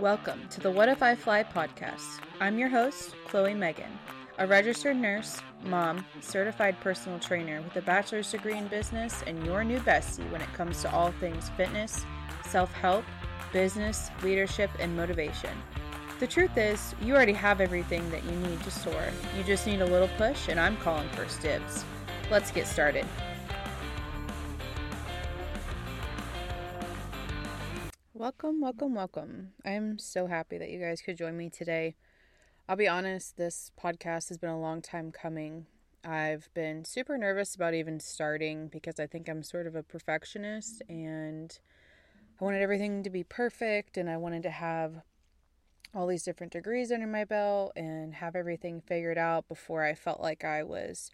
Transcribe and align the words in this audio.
Welcome 0.00 0.48
to 0.48 0.60
the 0.60 0.72
What 0.72 0.88
If 0.88 1.04
I 1.04 1.14
Fly 1.14 1.44
podcast. 1.44 2.18
I'm 2.40 2.58
your 2.58 2.68
host, 2.68 3.14
Chloe 3.28 3.54
Meghan, 3.54 3.92
a 4.38 4.46
registered 4.46 4.96
nurse, 4.96 5.40
mom, 5.62 6.04
certified 6.20 6.80
personal 6.80 7.20
trainer 7.20 7.62
with 7.62 7.76
a 7.76 7.82
bachelor's 7.82 8.32
degree 8.32 8.58
in 8.58 8.66
business, 8.66 9.22
and 9.24 9.46
your 9.46 9.62
new 9.62 9.78
bestie 9.78 10.28
when 10.32 10.40
it 10.40 10.52
comes 10.52 10.82
to 10.82 10.92
all 10.92 11.12
things 11.20 11.48
fitness, 11.50 12.04
self 12.44 12.72
help, 12.72 13.04
business, 13.52 14.10
leadership, 14.24 14.68
and 14.80 14.96
motivation. 14.96 15.56
The 16.18 16.26
truth 16.26 16.58
is, 16.58 16.92
you 17.00 17.14
already 17.14 17.32
have 17.32 17.60
everything 17.60 18.10
that 18.10 18.24
you 18.24 18.32
need 18.32 18.60
to 18.64 18.72
soar. 18.72 19.10
You 19.38 19.44
just 19.44 19.64
need 19.64 19.80
a 19.80 19.86
little 19.86 20.10
push, 20.16 20.48
and 20.48 20.58
I'm 20.58 20.76
calling 20.78 21.08
first 21.10 21.40
dibs. 21.40 21.84
Let's 22.32 22.50
get 22.50 22.66
started. 22.66 23.06
Welcome, 28.24 28.62
welcome, 28.62 28.94
welcome. 28.94 29.48
I'm 29.66 29.98
so 29.98 30.28
happy 30.28 30.56
that 30.56 30.70
you 30.70 30.80
guys 30.80 31.02
could 31.02 31.18
join 31.18 31.36
me 31.36 31.50
today. 31.50 31.94
I'll 32.66 32.74
be 32.74 32.88
honest, 32.88 33.36
this 33.36 33.70
podcast 33.78 34.30
has 34.30 34.38
been 34.38 34.48
a 34.48 34.58
long 34.58 34.80
time 34.80 35.12
coming. 35.12 35.66
I've 36.02 36.48
been 36.54 36.86
super 36.86 37.18
nervous 37.18 37.54
about 37.54 37.74
even 37.74 38.00
starting 38.00 38.68
because 38.68 38.98
I 38.98 39.06
think 39.06 39.28
I'm 39.28 39.42
sort 39.42 39.66
of 39.66 39.76
a 39.76 39.82
perfectionist 39.82 40.82
and 40.88 41.58
I 42.40 42.44
wanted 42.44 42.62
everything 42.62 43.02
to 43.02 43.10
be 43.10 43.24
perfect 43.24 43.98
and 43.98 44.08
I 44.08 44.16
wanted 44.16 44.42
to 44.44 44.50
have 44.50 45.02
all 45.94 46.06
these 46.06 46.24
different 46.24 46.54
degrees 46.54 46.90
under 46.90 47.06
my 47.06 47.24
belt 47.24 47.72
and 47.76 48.14
have 48.14 48.34
everything 48.34 48.80
figured 48.80 49.18
out 49.18 49.48
before 49.48 49.84
I 49.84 49.94
felt 49.94 50.22
like 50.22 50.44
I 50.44 50.62
was 50.62 51.10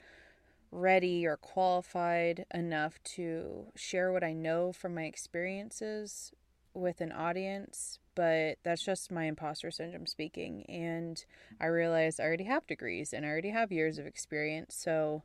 ready 0.71 1.27
or 1.27 1.37
qualified 1.37 2.47
enough 2.55 3.03
to 3.17 3.73
share 3.75 4.13
what 4.13 4.23
I 4.23 4.33
know 4.33 4.73
from 4.73 4.95
my 4.95 5.07
experiences 5.07 6.31
with 6.75 7.01
an 7.01 7.13
audience, 7.13 7.99
but 8.15 8.59
that's 8.63 8.83
just 8.83 9.11
my 9.11 9.25
imposter 9.25 9.71
syndrome 9.71 10.07
speaking. 10.07 10.65
And 10.69 11.23
I 11.61 11.67
realized 11.67 12.21
I 12.21 12.25
already 12.25 12.45
have 12.45 12.67
degrees 12.67 13.13
and 13.13 13.25
I 13.25 13.29
already 13.29 13.51
have 13.51 13.73
years 13.73 13.99
of 13.99 14.07
experience. 14.07 14.75
So 14.75 15.23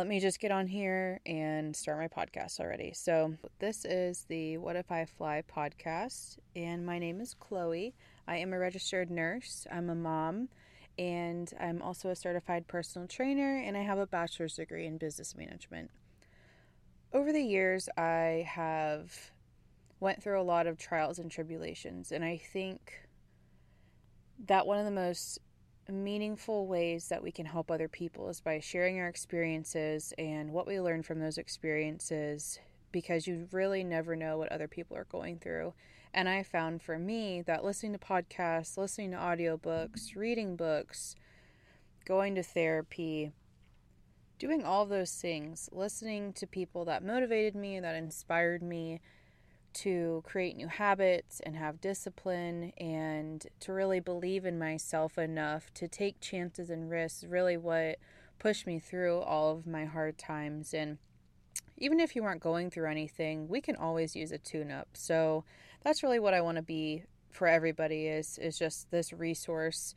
let 0.00 0.06
me 0.06 0.18
just 0.18 0.40
get 0.40 0.50
on 0.50 0.66
here 0.66 1.20
and 1.26 1.76
start 1.76 1.98
my 1.98 2.08
podcast 2.08 2.58
already. 2.58 2.92
So, 2.94 3.34
this 3.58 3.84
is 3.84 4.24
the 4.28 4.56
What 4.56 4.76
If 4.76 4.90
I 4.90 5.04
Fly 5.04 5.42
podcast, 5.42 6.38
and 6.56 6.86
my 6.86 6.98
name 6.98 7.20
is 7.20 7.34
Chloe. 7.34 7.94
I 8.26 8.36
am 8.36 8.54
a 8.54 8.58
registered 8.58 9.10
nurse, 9.10 9.66
I'm 9.70 9.90
a 9.90 9.94
mom, 9.94 10.48
and 10.98 11.52
I'm 11.60 11.82
also 11.82 12.08
a 12.08 12.16
certified 12.16 12.66
personal 12.66 13.08
trainer, 13.08 13.58
and 13.58 13.76
I 13.76 13.82
have 13.82 13.98
a 13.98 14.06
bachelor's 14.06 14.56
degree 14.56 14.86
in 14.86 14.96
business 14.96 15.36
management. 15.36 15.90
Over 17.12 17.30
the 17.30 17.42
years, 17.42 17.88
I 17.98 18.46
have 18.48 19.32
went 20.00 20.22
through 20.22 20.40
a 20.40 20.42
lot 20.42 20.66
of 20.66 20.78
trials 20.78 21.18
and 21.18 21.30
tribulations, 21.30 22.10
and 22.10 22.24
I 22.24 22.38
think 22.38 23.08
that 24.46 24.66
one 24.66 24.78
of 24.78 24.84
the 24.84 24.90
most 24.90 25.38
meaningful 25.88 26.66
ways 26.66 27.08
that 27.08 27.22
we 27.22 27.32
can 27.32 27.46
help 27.46 27.70
other 27.70 27.88
people 27.88 28.28
is 28.28 28.40
by 28.40 28.60
sharing 28.60 28.98
our 28.98 29.08
experiences 29.08 30.12
and 30.18 30.52
what 30.52 30.66
we 30.66 30.80
learn 30.80 31.02
from 31.02 31.20
those 31.20 31.38
experiences 31.38 32.58
because 32.92 33.26
you 33.26 33.48
really 33.52 33.84
never 33.84 34.16
know 34.16 34.38
what 34.38 34.50
other 34.52 34.68
people 34.68 34.96
are 34.96 35.04
going 35.04 35.38
through. 35.38 35.72
And 36.12 36.28
I 36.28 36.42
found 36.42 36.82
for 36.82 36.98
me 36.98 37.42
that 37.42 37.64
listening 37.64 37.92
to 37.92 37.98
podcasts, 37.98 38.76
listening 38.76 39.12
to 39.12 39.16
audiobooks, 39.16 40.16
reading 40.16 40.56
books, 40.56 41.14
going 42.04 42.34
to 42.34 42.42
therapy, 42.42 43.32
doing 44.38 44.64
all 44.64 44.86
those 44.86 45.12
things, 45.12 45.68
listening 45.70 46.32
to 46.32 46.46
people 46.46 46.84
that 46.86 47.04
motivated 47.04 47.54
me, 47.54 47.78
that 47.78 47.94
inspired 47.94 48.62
me, 48.62 49.00
to 49.72 50.22
create 50.26 50.56
new 50.56 50.68
habits 50.68 51.40
and 51.40 51.56
have 51.56 51.80
discipline 51.80 52.72
and 52.78 53.46
to 53.60 53.72
really 53.72 54.00
believe 54.00 54.44
in 54.44 54.58
myself 54.58 55.18
enough 55.18 55.72
to 55.74 55.88
take 55.88 56.20
chances 56.20 56.70
and 56.70 56.90
risks 56.90 57.24
really 57.24 57.56
what 57.56 57.96
pushed 58.38 58.66
me 58.66 58.78
through 58.78 59.20
all 59.20 59.52
of 59.52 59.66
my 59.66 59.84
hard 59.84 60.18
times. 60.18 60.72
And 60.72 60.98
even 61.80 61.98
if 61.98 62.14
you 62.14 62.22
aren't 62.22 62.42
going 62.42 62.70
through 62.70 62.88
anything 62.88 63.48
we 63.48 63.60
can 63.60 63.74
always 63.74 64.14
use 64.14 64.30
a 64.30 64.38
tune 64.38 64.70
up 64.70 64.88
so 64.92 65.44
that's 65.82 66.02
really 66.02 66.18
what 66.18 66.34
i 66.34 66.40
want 66.40 66.56
to 66.56 66.62
be 66.62 67.02
for 67.30 67.48
everybody 67.48 68.06
is 68.06 68.38
is 68.38 68.58
just 68.58 68.90
this 68.90 69.12
resource 69.12 69.94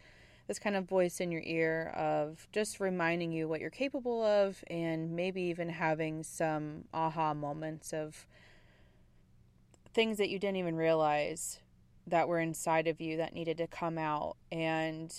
this 0.47 0.59
kind 0.59 0.75
of 0.75 0.85
voice 0.85 1.19
in 1.19 1.31
your 1.31 1.41
ear 1.45 1.93
of 1.95 2.47
just 2.51 2.79
reminding 2.79 3.31
you 3.31 3.47
what 3.47 3.61
you're 3.61 3.69
capable 3.69 4.23
of 4.23 4.63
and 4.67 5.15
maybe 5.15 5.41
even 5.41 5.69
having 5.69 6.23
some 6.23 6.83
aha 6.93 7.33
moments 7.33 7.93
of 7.93 8.25
things 9.93 10.17
that 10.17 10.29
you 10.29 10.39
didn't 10.39 10.57
even 10.57 10.75
realize 10.75 11.59
that 12.07 12.27
were 12.27 12.39
inside 12.39 12.87
of 12.87 12.99
you 12.99 13.17
that 13.17 13.33
needed 13.33 13.57
to 13.57 13.67
come 13.67 13.97
out. 13.97 14.35
And 14.51 15.13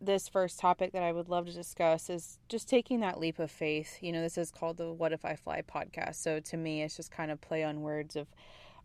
this 0.00 0.28
first 0.28 0.58
topic 0.58 0.92
that 0.92 1.02
I 1.02 1.12
would 1.12 1.28
love 1.28 1.46
to 1.46 1.52
discuss 1.52 2.10
is 2.10 2.38
just 2.48 2.68
taking 2.68 3.00
that 3.00 3.20
leap 3.20 3.38
of 3.38 3.50
faith. 3.50 3.98
You 4.00 4.12
know, 4.12 4.22
this 4.22 4.38
is 4.38 4.50
called 4.50 4.78
the 4.78 4.92
What 4.92 5.12
If 5.12 5.24
I 5.24 5.36
Fly 5.36 5.62
podcast. 5.62 6.16
So 6.16 6.40
to 6.40 6.56
me, 6.56 6.82
it's 6.82 6.96
just 6.96 7.10
kind 7.10 7.30
of 7.30 7.40
play 7.40 7.62
on 7.62 7.82
words 7.82 8.16
of 8.16 8.28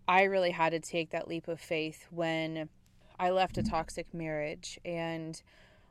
I 0.07 0.23
really 0.23 0.51
had 0.51 0.71
to 0.71 0.79
take 0.79 1.09
that 1.11 1.27
leap 1.27 1.47
of 1.47 1.59
faith 1.59 2.07
when 2.11 2.69
I 3.19 3.31
left 3.31 3.57
a 3.57 3.63
toxic 3.63 4.13
marriage 4.13 4.79
and 4.85 5.41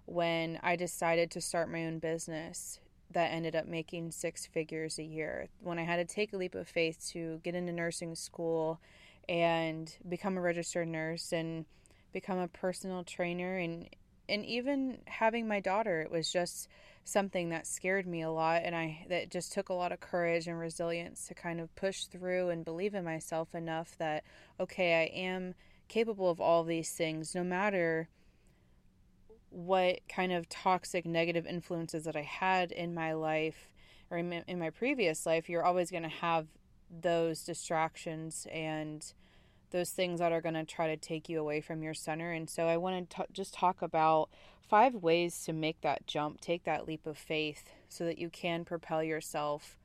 when 0.06 0.60
I 0.62 0.76
decided 0.76 1.30
to 1.32 1.40
start 1.40 1.70
my 1.70 1.84
own 1.84 1.98
business 1.98 2.78
that 3.10 3.28
ended 3.28 3.54
up 3.54 3.66
making 3.66 4.10
six 4.10 4.46
figures 4.46 4.98
a 4.98 5.04
year. 5.04 5.48
When 5.60 5.78
I 5.78 5.84
had 5.84 5.96
to 5.96 6.14
take 6.14 6.32
a 6.32 6.36
leap 6.36 6.54
of 6.54 6.68
faith 6.68 7.06
to 7.12 7.40
get 7.42 7.54
into 7.54 7.72
nursing 7.72 8.14
school 8.14 8.80
and 9.28 9.94
become 10.08 10.36
a 10.36 10.40
registered 10.40 10.88
nurse 10.88 11.32
and 11.32 11.64
become 12.12 12.38
a 12.38 12.48
personal 12.48 13.04
trainer 13.04 13.58
and 13.58 13.88
and 14.28 14.44
even 14.44 14.98
having 15.06 15.46
my 15.46 15.60
daughter 15.60 16.00
it 16.00 16.10
was 16.10 16.32
just 16.32 16.68
something 17.04 17.50
that 17.50 17.66
scared 17.66 18.06
me 18.06 18.22
a 18.22 18.30
lot 18.30 18.62
and 18.64 18.74
I 18.74 19.04
that 19.08 19.30
just 19.30 19.52
took 19.52 19.68
a 19.68 19.74
lot 19.74 19.92
of 19.92 20.00
courage 20.00 20.46
and 20.48 20.58
resilience 20.58 21.26
to 21.28 21.34
kind 21.34 21.60
of 21.60 21.74
push 21.76 22.04
through 22.04 22.50
and 22.50 22.64
believe 22.64 22.94
in 22.94 23.04
myself 23.04 23.54
enough 23.54 23.96
that 23.98 24.24
okay 24.58 25.02
I 25.02 25.16
am 25.16 25.54
capable 25.88 26.30
of 26.30 26.40
all 26.40 26.64
these 26.64 26.90
things 26.90 27.34
no 27.34 27.44
matter 27.44 28.08
what 29.56 30.00
kind 30.06 30.32
of 30.32 30.50
toxic 30.50 31.06
negative 31.06 31.46
influences 31.46 32.04
that 32.04 32.14
I 32.14 32.22
had 32.22 32.72
in 32.72 32.92
my 32.92 33.14
life 33.14 33.70
or 34.10 34.18
in, 34.18 34.58
my 34.58 34.68
previous 34.68 35.24
life, 35.24 35.48
you're 35.48 35.64
always 35.64 35.90
going 35.90 36.02
to 36.02 36.10
have 36.10 36.46
those 36.90 37.42
distractions 37.42 38.46
and 38.52 39.14
those 39.70 39.90
things 39.90 40.20
that 40.20 40.30
are 40.30 40.42
going 40.42 40.54
to 40.54 40.64
try 40.64 40.88
to 40.88 40.96
take 40.98 41.30
you 41.30 41.40
away 41.40 41.62
from 41.62 41.82
your 41.82 41.94
center. 41.94 42.32
And 42.32 42.50
so 42.50 42.66
I 42.66 42.76
want 42.76 43.08
to 43.08 43.26
just 43.32 43.54
talk 43.54 43.80
about 43.80 44.28
five 44.68 44.94
ways 44.94 45.42
to 45.44 45.54
make 45.54 45.80
that 45.80 46.06
jump, 46.06 46.40
take 46.42 46.64
that 46.64 46.86
leap 46.86 47.06
of 47.06 47.16
faith 47.16 47.70
so 47.88 48.04
that 48.04 48.18
you 48.18 48.28
can 48.28 48.62
propel 48.62 49.02
yourself 49.02 49.78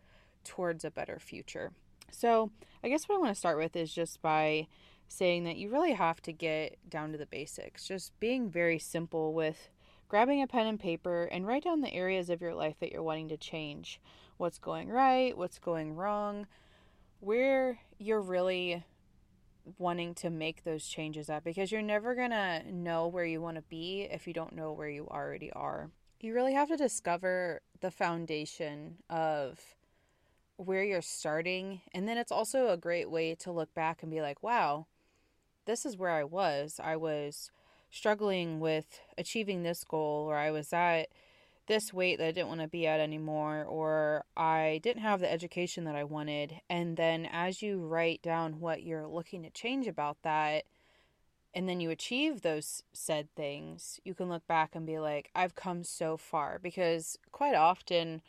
towards 0.43 0.83
a 0.83 0.91
better 0.91 1.17
future. 1.17 1.71
So, 2.11 2.51
I 2.83 2.89
guess 2.89 3.07
what 3.07 3.15
I 3.15 3.19
want 3.19 3.31
to 3.31 3.39
start 3.39 3.57
with 3.57 3.75
is 3.77 3.93
just 3.93 4.21
by 4.21 4.67
saying 5.11 5.44
that 5.44 5.57
you 5.57 5.69
really 5.69 5.91
have 5.91 6.22
to 6.22 6.31
get 6.31 6.77
down 6.89 7.11
to 7.11 7.17
the 7.17 7.25
basics. 7.25 7.85
Just 7.85 8.17
being 8.22 8.49
very 8.49 8.79
simple 8.79 9.33
with 9.33 9.69
grabbing 10.07 10.41
a 10.41 10.47
pen 10.47 10.67
and 10.67 10.79
paper 10.79 11.25
and 11.25 11.45
write 11.45 11.66
down 11.66 11.81
the 11.81 11.94
areas 11.94 12.29
of 12.29 12.39
your 12.39 12.55
life 12.55 12.75
that 12.79 12.94
you're 12.94 13.03
wanting 13.03 13.27
to 13.27 13.35
change. 13.35 14.00
What's 14.38 14.57
going 14.57 14.89
right, 14.89 15.38
what's 15.38 15.59
going 15.59 15.97
wrong, 15.97 16.47
where 17.19 17.79
you're 18.00 18.21
really 18.21 18.85
wanting 19.77 20.16
to 20.16 20.29
make 20.29 20.63
those 20.63 20.88
changes 20.88 21.29
at 21.29 21.44
because 21.44 21.73
you're 21.73 21.81
never 21.81 22.16
going 22.16 22.31
to 22.31 22.63
know 22.71 23.07
where 23.07 23.25
you 23.25 23.41
want 23.41 23.57
to 23.57 23.63
be 23.63 24.07
if 24.09 24.25
you 24.25 24.33
don't 24.33 24.55
know 24.55 24.71
where 24.71 24.89
you 24.89 25.07
already 25.09 25.51
are. 25.51 25.91
You 26.21 26.33
really 26.33 26.53
have 26.53 26.69
to 26.69 26.77
discover 26.77 27.61
the 27.81 27.91
foundation 27.91 28.95
of 29.09 29.59
where 30.55 30.85
you're 30.85 31.01
starting. 31.01 31.81
And 31.94 32.07
then 32.07 32.17
it's 32.17 32.31
also 32.31 32.69
a 32.69 32.77
great 32.77 33.11
way 33.11 33.35
to 33.35 33.51
look 33.51 33.73
back 33.73 34.03
and 34.03 34.11
be 34.11 34.21
like, 34.21 34.41
wow, 34.41 34.88
this 35.66 35.85
is 35.85 35.97
where 35.97 36.09
I 36.11 36.23
was. 36.23 36.80
I 36.83 36.95
was 36.95 37.51
struggling 37.89 38.59
with 38.59 39.01
achieving 39.18 39.63
this 39.63 39.83
goal, 39.83 40.25
or 40.30 40.38
I 40.38 40.51
was 40.51 40.74
at 40.74 41.07
this 41.68 41.94
weight 41.94 42.18
that 42.18 42.27
I 42.27 42.31
didn't 42.31 42.50
want 42.50 42.62
to 42.62 42.68
be 42.68 42.88
at 42.88 43.00
anymore, 43.00 43.63
or 43.63 44.25
I 44.36 44.80
didn't 44.83 45.03
have 45.03 45.19
the 45.19 45.31
education 45.31 45.83
that 45.86 45.95
I 45.95 46.03
wanted. 46.03 46.62
And 46.69 46.97
then 46.97 47.27
as 47.31 47.62
you 47.62 47.80
write 47.80 48.21
down 48.21 48.59
what 48.59 48.83
you're 48.83 49.07
looking 49.07 49.44
to 49.44 49.50
change 49.50 49.88
about 49.88 50.18
that, 50.24 50.65
and 51.53 51.68
then 51.68 51.81
you 51.81 51.89
achieve 51.89 52.41
those 52.41 52.83
said 52.94 53.27
things, 53.36 54.00
you 54.03 54.13
can 54.13 54.30
look 54.30 54.47
back 54.47 54.74
and 54.74 54.86
be 54.86 55.00
like, 55.00 55.30
I've 55.36 55.56
come 55.56 55.83
so 55.83 56.18
far. 56.18 56.59
Because 56.62 57.18
quite 57.31 57.56
often, 57.56 58.21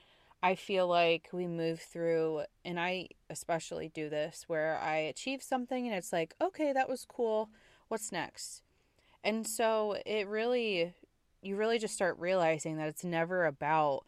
I 0.42 0.56
feel 0.56 0.88
like 0.88 1.28
we 1.32 1.46
move 1.46 1.80
through, 1.80 2.42
and 2.64 2.80
I 2.80 3.08
especially 3.30 3.88
do 3.88 4.10
this, 4.10 4.44
where 4.48 4.76
I 4.82 4.96
achieve 4.96 5.42
something 5.42 5.86
and 5.86 5.94
it's 5.94 6.12
like, 6.12 6.34
okay, 6.40 6.72
that 6.72 6.88
was 6.88 7.06
cool. 7.08 7.50
What's 7.88 8.10
next? 8.10 8.62
And 9.22 9.46
so 9.46 9.96
it 10.04 10.26
really, 10.26 10.94
you 11.42 11.54
really 11.54 11.78
just 11.78 11.94
start 11.94 12.18
realizing 12.18 12.76
that 12.78 12.88
it's 12.88 13.04
never 13.04 13.46
about 13.46 14.04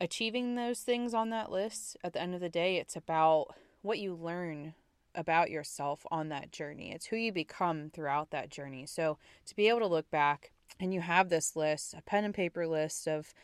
achieving 0.00 0.54
those 0.54 0.80
things 0.80 1.12
on 1.12 1.30
that 1.30 1.50
list. 1.50 1.96
At 2.04 2.12
the 2.12 2.20
end 2.20 2.36
of 2.36 2.40
the 2.40 2.48
day, 2.48 2.76
it's 2.76 2.94
about 2.94 3.54
what 3.82 3.98
you 3.98 4.14
learn 4.14 4.74
about 5.14 5.50
yourself 5.50 6.06
on 6.12 6.28
that 6.28 6.52
journey. 6.52 6.92
It's 6.92 7.06
who 7.06 7.16
you 7.16 7.32
become 7.32 7.90
throughout 7.90 8.30
that 8.30 8.50
journey. 8.50 8.86
So 8.86 9.18
to 9.46 9.56
be 9.56 9.68
able 9.68 9.80
to 9.80 9.86
look 9.86 10.08
back 10.10 10.52
and 10.78 10.94
you 10.94 11.00
have 11.00 11.28
this 11.28 11.56
list, 11.56 11.94
a 11.94 12.02
pen 12.02 12.24
and 12.24 12.34
paper 12.34 12.66
list 12.68 13.08
of 13.08 13.34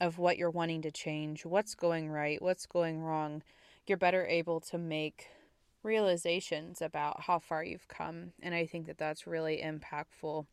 of 0.00 0.18
what 0.18 0.38
you're 0.38 0.50
wanting 0.50 0.82
to 0.82 0.90
change, 0.90 1.44
what's 1.44 1.74
going 1.74 2.10
right, 2.10 2.40
what's 2.40 2.66
going 2.66 3.00
wrong, 3.00 3.42
you're 3.86 3.98
better 3.98 4.26
able 4.26 4.60
to 4.60 4.78
make 4.78 5.28
realizations 5.82 6.82
about 6.82 7.22
how 7.22 7.38
far 7.38 7.64
you've 7.64 7.88
come. 7.88 8.32
And 8.42 8.54
I 8.54 8.66
think 8.66 8.86
that 8.86 8.98
that's 8.98 9.26
really 9.26 9.62
impactful 9.64 10.46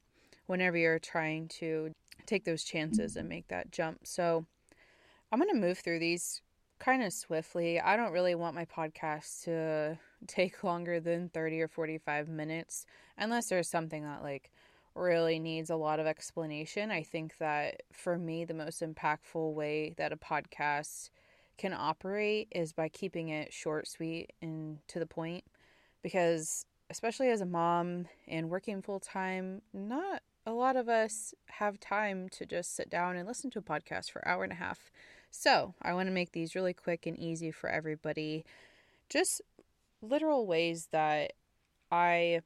whenever 0.48 0.78
you're 0.78 1.00
trying 1.00 1.48
to 1.48 1.92
take 2.26 2.46
those 2.46 2.64
chances 2.64 3.16
and 3.16 3.28
make 3.28 3.48
that 3.50 3.72
jump. 3.72 4.00
So 4.04 4.46
I'm 5.32 5.40
going 5.40 5.54
to 5.54 5.60
move 5.60 5.80
through 5.80 6.00
these 6.00 6.42
kind 6.80 7.04
of 7.04 7.14
swiftly. 7.14 7.80
I 7.80 7.96
don't 7.96 8.12
really 8.12 8.36
want 8.36 8.56
my 8.56 8.66
podcast 8.66 9.44
to 9.46 9.98
take 10.28 10.64
longer 10.64 11.00
than 11.00 11.30
30 11.30 11.62
or 11.62 11.68
45 11.68 12.28
minutes 12.30 12.86
unless 13.18 13.50
there's 13.50 13.70
something 13.70 14.04
that 14.04 14.24
like 14.24 14.52
really 14.96 15.40
needs 15.40 15.70
a 15.70 15.76
lot 15.76 16.00
of 16.00 16.08
explanation. 16.08 16.92
I 16.92 17.04
think 17.04 17.38
that 17.40 17.84
for 17.92 18.18
me 18.18 18.46
the 18.46 18.54
most 18.54 18.82
impactful 18.82 19.54
way 19.54 19.94
that 19.98 20.14
a 20.14 20.18
podcast 20.18 21.10
can 21.58 21.74
operate 21.74 22.48
is 22.52 22.74
by 22.74 22.90
keeping 22.90 23.30
it 23.30 23.54
short, 23.54 23.88
sweet 23.88 24.32
and 24.42 24.80
to 24.88 25.00
the 25.00 25.06
point 25.06 25.44
because 26.04 26.66
especially 26.90 27.30
as 27.30 27.42
a 27.42 27.46
mom 27.46 28.06
and 28.28 28.50
working 28.50 28.82
full 28.82 29.00
time, 29.00 29.62
not 29.74 30.22
a 30.46 30.52
lot 30.52 30.76
of 30.76 30.88
us 30.88 31.34
have 31.48 31.80
time 31.80 32.30
to 32.30 32.46
just 32.46 32.76
sit 32.76 32.90
down 32.90 33.18
and 33.18 33.28
listen 33.28 33.50
to 33.50 33.60
a 33.60 33.64
podcast 33.64 34.12
for 34.12 34.20
an 34.20 34.32
hour 34.32 34.44
and 34.44 34.54
a 34.54 34.58
half. 34.58 34.92
So, 35.32 35.74
I 35.82 35.94
want 35.94 36.08
to 36.08 36.14
make 36.14 36.32
these 36.32 36.56
really 36.56 36.74
quick 36.74 37.06
and 37.06 37.18
easy 37.18 37.52
for 37.52 37.70
everybody. 37.70 38.46
Just 39.10 39.42
literal 40.02 40.46
ways 40.46 40.90
that 40.92 41.34
I 41.92 42.42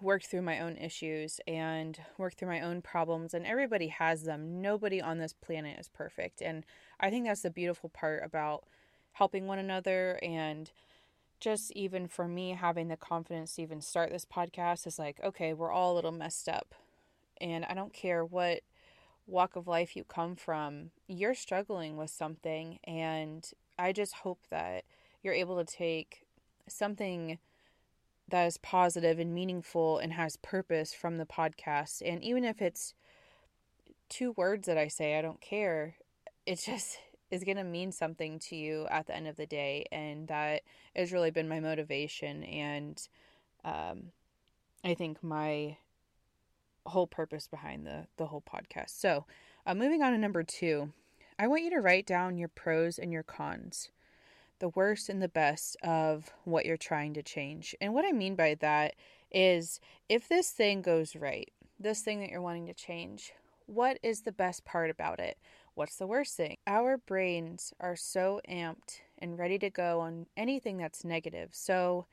work 0.00 0.22
through 0.22 0.42
my 0.42 0.60
own 0.60 0.76
issues 0.76 1.40
and 1.46 1.98
work 2.18 2.34
through 2.34 2.48
my 2.48 2.60
own 2.60 2.82
problems, 2.82 3.34
and 3.34 3.46
everybody 3.46 3.88
has 3.88 4.22
them. 4.22 4.60
Nobody 4.60 5.00
on 5.00 5.18
this 5.18 5.32
planet 5.32 5.78
is 5.78 5.88
perfect. 5.88 6.40
And 6.40 6.64
I 7.00 7.10
think 7.10 7.26
that's 7.26 7.42
the 7.42 7.50
beautiful 7.50 7.88
part 7.88 8.22
about 8.24 8.64
helping 9.12 9.46
one 9.46 9.58
another 9.58 10.18
and 10.22 10.70
just 11.40 11.72
even 11.72 12.06
for 12.06 12.28
me 12.28 12.50
having 12.50 12.86
the 12.86 12.96
confidence 12.96 13.56
to 13.56 13.62
even 13.62 13.80
start 13.80 14.10
this 14.10 14.24
podcast 14.24 14.86
is 14.86 14.98
like, 14.98 15.20
okay, 15.24 15.52
we're 15.52 15.72
all 15.72 15.92
a 15.92 15.96
little 15.96 16.12
messed 16.12 16.48
up. 16.48 16.74
And 17.40 17.64
I 17.64 17.74
don't 17.74 17.92
care 17.92 18.24
what 18.24 18.60
walk 19.26 19.56
of 19.56 19.66
life 19.66 19.96
you 19.96 20.04
come 20.04 20.36
from, 20.36 20.90
you're 21.08 21.34
struggling 21.34 21.96
with 21.96 22.10
something. 22.10 22.78
And 22.84 23.48
I 23.78 23.92
just 23.92 24.14
hope 24.14 24.40
that 24.50 24.84
you're 25.22 25.34
able 25.34 25.56
to 25.62 25.64
take 25.64 26.24
something 26.68 27.38
that 28.32 28.46
is 28.46 28.56
positive 28.56 29.18
and 29.18 29.34
meaningful 29.34 29.98
and 29.98 30.14
has 30.14 30.36
purpose 30.36 30.94
from 30.94 31.18
the 31.18 31.26
podcast. 31.26 32.00
And 32.04 32.24
even 32.24 32.44
if 32.44 32.62
it's 32.62 32.94
two 34.08 34.32
words 34.32 34.66
that 34.66 34.78
I 34.78 34.88
say, 34.88 35.18
I 35.18 35.22
don't 35.22 35.40
care. 35.40 35.96
It 36.46 36.62
just 36.64 36.98
is 37.30 37.44
going 37.44 37.58
to 37.58 37.64
mean 37.64 37.92
something 37.92 38.38
to 38.40 38.56
you 38.56 38.86
at 38.90 39.06
the 39.06 39.14
end 39.14 39.28
of 39.28 39.36
the 39.36 39.46
day. 39.46 39.86
And 39.92 40.28
that 40.28 40.62
has 40.96 41.12
really 41.12 41.30
been 41.30 41.48
my 41.48 41.60
motivation. 41.60 42.42
And 42.44 43.06
um, 43.64 44.12
I 44.82 44.94
think 44.94 45.22
my 45.22 45.76
whole 46.86 47.06
purpose 47.06 47.46
behind 47.46 47.86
the, 47.86 48.06
the 48.16 48.26
whole 48.26 48.42
podcast. 48.42 48.98
So, 48.98 49.26
uh, 49.66 49.74
moving 49.74 50.02
on 50.02 50.12
to 50.12 50.18
number 50.18 50.42
two, 50.42 50.92
I 51.38 51.46
want 51.48 51.62
you 51.62 51.70
to 51.70 51.80
write 51.80 52.06
down 52.06 52.38
your 52.38 52.48
pros 52.48 52.98
and 52.98 53.12
your 53.12 53.22
cons 53.22 53.90
the 54.62 54.68
worst 54.68 55.08
and 55.08 55.20
the 55.20 55.28
best 55.28 55.76
of 55.82 56.30
what 56.44 56.64
you're 56.64 56.76
trying 56.76 57.12
to 57.14 57.22
change. 57.22 57.74
And 57.80 57.92
what 57.92 58.04
I 58.04 58.12
mean 58.12 58.36
by 58.36 58.54
that 58.60 58.94
is 59.32 59.80
if 60.08 60.28
this 60.28 60.50
thing 60.50 60.82
goes 60.82 61.16
right, 61.16 61.50
this 61.80 62.02
thing 62.02 62.20
that 62.20 62.30
you're 62.30 62.40
wanting 62.40 62.68
to 62.68 62.72
change, 62.72 63.32
what 63.66 63.98
is 64.04 64.20
the 64.20 64.30
best 64.30 64.64
part 64.64 64.88
about 64.88 65.18
it? 65.18 65.36
What's 65.74 65.96
the 65.96 66.06
worst 66.06 66.36
thing? 66.36 66.58
Our 66.64 66.96
brains 66.96 67.74
are 67.80 67.96
so 67.96 68.40
amped 68.48 69.00
and 69.18 69.36
ready 69.36 69.58
to 69.58 69.68
go 69.68 69.98
on 69.98 70.26
anything 70.36 70.76
that's 70.76 71.04
negative. 71.04 71.48
So 71.50 72.06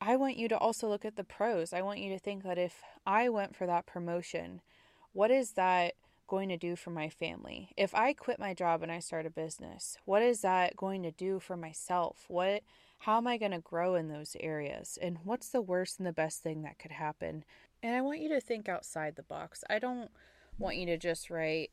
I 0.00 0.14
want 0.14 0.36
you 0.36 0.46
to 0.50 0.58
also 0.58 0.88
look 0.88 1.04
at 1.04 1.16
the 1.16 1.24
pros. 1.24 1.72
I 1.72 1.82
want 1.82 1.98
you 1.98 2.12
to 2.12 2.20
think 2.20 2.44
that 2.44 2.58
if 2.58 2.82
I 3.04 3.28
went 3.30 3.56
for 3.56 3.66
that 3.66 3.84
promotion, 3.84 4.60
what 5.12 5.32
is 5.32 5.54
that 5.54 5.94
going 6.28 6.48
to 6.50 6.56
do 6.56 6.76
for 6.76 6.90
my 6.90 7.08
family? 7.08 7.70
If 7.76 7.94
I 7.94 8.12
quit 8.12 8.38
my 8.38 8.54
job 8.54 8.82
and 8.82 8.92
I 8.92 9.00
start 9.00 9.26
a 9.26 9.30
business, 9.30 9.96
what 10.04 10.22
is 10.22 10.42
that 10.42 10.76
going 10.76 11.02
to 11.02 11.10
do 11.10 11.40
for 11.40 11.56
myself? 11.56 12.24
What 12.28 12.62
how 13.02 13.16
am 13.16 13.26
I 13.28 13.38
going 13.38 13.52
to 13.52 13.60
grow 13.60 13.94
in 13.94 14.08
those 14.08 14.36
areas? 14.40 14.98
And 15.00 15.18
what's 15.22 15.50
the 15.50 15.60
worst 15.60 15.98
and 15.98 16.06
the 16.06 16.12
best 16.12 16.42
thing 16.42 16.62
that 16.62 16.78
could 16.78 16.90
happen? 16.90 17.44
And 17.82 17.94
I 17.94 18.00
want 18.00 18.20
you 18.20 18.28
to 18.30 18.40
think 18.40 18.68
outside 18.68 19.14
the 19.14 19.22
box. 19.22 19.62
I 19.70 19.78
don't 19.78 20.10
want 20.58 20.76
you 20.76 20.86
to 20.86 20.98
just 20.98 21.30
write, 21.30 21.70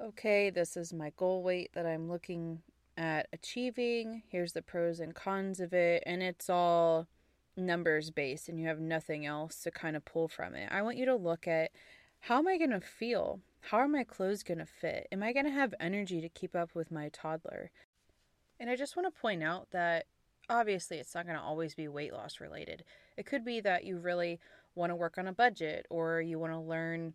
okay, 0.00 0.48
this 0.48 0.74
is 0.76 0.92
my 0.92 1.12
goal 1.16 1.42
weight 1.42 1.70
that 1.74 1.84
I'm 1.84 2.08
looking 2.08 2.62
at 2.96 3.28
achieving. 3.32 4.22
Here's 4.28 4.54
the 4.54 4.62
pros 4.62 5.00
and 5.00 5.14
cons 5.14 5.60
of 5.60 5.74
it. 5.74 6.02
And 6.06 6.22
it's 6.22 6.48
all 6.48 7.08
numbers 7.56 8.10
based 8.10 8.48
and 8.48 8.58
you 8.58 8.66
have 8.68 8.80
nothing 8.80 9.26
else 9.26 9.62
to 9.62 9.70
kind 9.70 9.96
of 9.96 10.04
pull 10.04 10.28
from 10.28 10.54
it. 10.54 10.68
I 10.72 10.80
want 10.80 10.96
you 10.96 11.04
to 11.06 11.16
look 11.16 11.46
at 11.46 11.72
how 12.20 12.38
am 12.38 12.48
I 12.48 12.56
going 12.56 12.70
to 12.70 12.80
feel? 12.80 13.40
How 13.60 13.78
are 13.78 13.88
my 13.88 14.04
clothes 14.04 14.42
going 14.42 14.58
to 14.58 14.66
fit? 14.66 15.08
Am 15.12 15.22
I 15.22 15.32
going 15.32 15.44
to 15.44 15.52
have 15.52 15.74
energy 15.78 16.20
to 16.20 16.28
keep 16.28 16.56
up 16.56 16.74
with 16.74 16.90
my 16.90 17.10
toddler? 17.10 17.70
And 18.58 18.70
I 18.70 18.76
just 18.76 18.96
want 18.96 19.12
to 19.12 19.20
point 19.20 19.42
out 19.42 19.70
that 19.72 20.06
obviously 20.48 20.98
it's 20.98 21.14
not 21.14 21.26
going 21.26 21.36
to 21.36 21.42
always 21.42 21.74
be 21.74 21.88
weight 21.88 22.12
loss 22.12 22.40
related. 22.40 22.84
It 23.16 23.26
could 23.26 23.44
be 23.44 23.60
that 23.60 23.84
you 23.84 23.98
really 23.98 24.40
want 24.74 24.90
to 24.90 24.96
work 24.96 25.18
on 25.18 25.26
a 25.26 25.32
budget 25.32 25.86
or 25.90 26.20
you 26.20 26.38
want 26.38 26.52
to 26.52 26.58
learn 26.58 27.14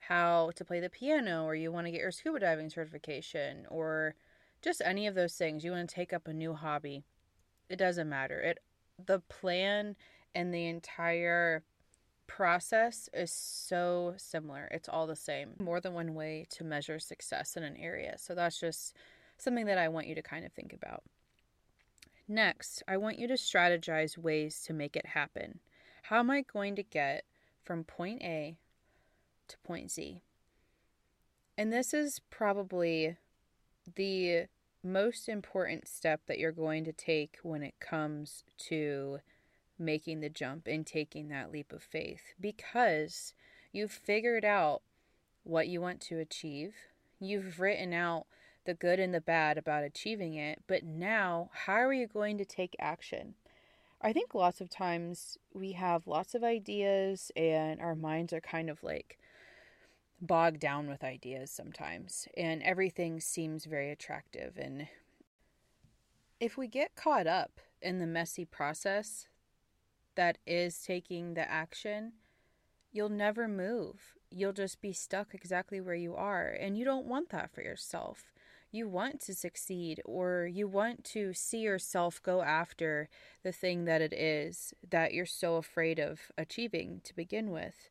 how 0.00 0.50
to 0.56 0.64
play 0.64 0.80
the 0.80 0.90
piano 0.90 1.44
or 1.44 1.54
you 1.54 1.72
want 1.72 1.86
to 1.86 1.90
get 1.90 2.00
your 2.00 2.10
scuba 2.10 2.38
diving 2.38 2.68
certification 2.68 3.66
or 3.70 4.14
just 4.60 4.82
any 4.84 5.06
of 5.06 5.14
those 5.14 5.34
things. 5.34 5.64
You 5.64 5.72
want 5.72 5.88
to 5.88 5.94
take 5.94 6.12
up 6.12 6.28
a 6.28 6.32
new 6.32 6.54
hobby. 6.54 7.04
It 7.68 7.76
doesn't 7.76 8.08
matter. 8.08 8.40
It 8.40 8.58
the 9.04 9.20
plan 9.20 9.96
and 10.34 10.52
the 10.52 10.66
entire 10.66 11.64
process 12.26 13.08
is 13.12 13.32
so 13.32 14.14
similar. 14.16 14.68
It's 14.70 14.88
all 14.88 15.06
the 15.06 15.16
same. 15.16 15.54
More 15.58 15.80
than 15.80 15.94
one 15.94 16.14
way 16.14 16.46
to 16.50 16.64
measure 16.64 16.98
success 16.98 17.56
in 17.56 17.62
an 17.62 17.76
area. 17.76 18.16
So 18.18 18.34
that's 18.34 18.58
just 18.58 18.96
something 19.38 19.66
that 19.66 19.78
I 19.78 19.88
want 19.88 20.06
you 20.06 20.14
to 20.14 20.22
kind 20.22 20.44
of 20.44 20.52
think 20.52 20.72
about. 20.72 21.02
Next, 22.26 22.82
I 22.88 22.96
want 22.96 23.18
you 23.18 23.28
to 23.28 23.34
strategize 23.34 24.16
ways 24.16 24.62
to 24.66 24.72
make 24.72 24.96
it 24.96 25.06
happen. 25.06 25.60
How 26.04 26.20
am 26.20 26.30
I 26.30 26.42
going 26.42 26.76
to 26.76 26.82
get 26.82 27.24
from 27.62 27.84
point 27.84 28.22
A 28.22 28.56
to 29.48 29.58
point 29.58 29.90
Z? 29.90 30.20
And 31.56 31.72
this 31.72 31.92
is 31.94 32.20
probably 32.30 33.16
the 33.94 34.46
most 34.82 35.28
important 35.28 35.88
step 35.88 36.22
that 36.26 36.38
you're 36.38 36.52
going 36.52 36.84
to 36.84 36.92
take 36.92 37.38
when 37.42 37.62
it 37.62 37.74
comes 37.80 38.44
to 38.68 39.18
making 39.78 40.20
the 40.20 40.28
jump 40.28 40.66
and 40.66 40.86
taking 40.86 41.28
that 41.28 41.50
leap 41.50 41.72
of 41.72 41.82
faith 41.82 42.34
because 42.40 43.34
you've 43.72 43.92
figured 43.92 44.44
out 44.44 44.82
what 45.42 45.68
you 45.68 45.80
want 45.80 46.00
to 46.00 46.18
achieve. 46.18 46.74
You've 47.20 47.60
written 47.60 47.92
out 47.92 48.26
the 48.64 48.74
good 48.74 48.98
and 48.98 49.12
the 49.12 49.20
bad 49.20 49.58
about 49.58 49.84
achieving 49.84 50.34
it, 50.34 50.62
but 50.66 50.84
now 50.84 51.50
how 51.52 51.74
are 51.74 51.92
you 51.92 52.06
going 52.06 52.38
to 52.38 52.44
take 52.44 52.76
action? 52.78 53.34
I 54.00 54.12
think 54.12 54.34
lots 54.34 54.60
of 54.60 54.70
times 54.70 55.38
we 55.52 55.72
have 55.72 56.06
lots 56.06 56.34
of 56.34 56.44
ideas 56.44 57.30
and 57.36 57.80
our 57.80 57.94
minds 57.94 58.32
are 58.32 58.40
kind 58.40 58.68
of 58.68 58.82
like 58.82 59.18
bogged 60.20 60.60
down 60.60 60.88
with 60.88 61.04
ideas 61.04 61.50
sometimes, 61.50 62.28
and 62.36 62.62
everything 62.62 63.20
seems 63.20 63.64
very 63.64 63.90
attractive. 63.90 64.56
And 64.56 64.88
if 66.40 66.56
we 66.56 66.66
get 66.66 66.96
caught 66.96 67.26
up 67.26 67.60
in 67.82 67.98
the 67.98 68.06
messy 68.06 68.44
process 68.44 69.26
that 70.16 70.38
is 70.46 70.82
taking 70.82 71.34
the 71.34 71.50
action, 71.50 72.12
you'll 72.92 73.08
never 73.08 73.48
move. 73.48 74.14
You'll 74.30 74.52
just 74.52 74.80
be 74.80 74.92
stuck 74.92 75.34
exactly 75.34 75.80
where 75.80 75.94
you 75.94 76.14
are. 76.14 76.48
And 76.48 76.76
you 76.76 76.84
don't 76.84 77.06
want 77.06 77.30
that 77.30 77.52
for 77.52 77.62
yourself. 77.62 78.32
You 78.70 78.88
want 78.88 79.20
to 79.22 79.34
succeed 79.34 80.00
or 80.04 80.46
you 80.52 80.66
want 80.66 81.04
to 81.04 81.32
see 81.32 81.58
yourself 81.58 82.20
go 82.22 82.42
after 82.42 83.08
the 83.44 83.52
thing 83.52 83.84
that 83.84 84.00
it 84.00 84.12
is 84.12 84.74
that 84.90 85.14
you're 85.14 85.26
so 85.26 85.56
afraid 85.56 86.00
of 86.00 86.32
achieving 86.36 87.00
to 87.04 87.14
begin 87.14 87.50
with. 87.50 87.88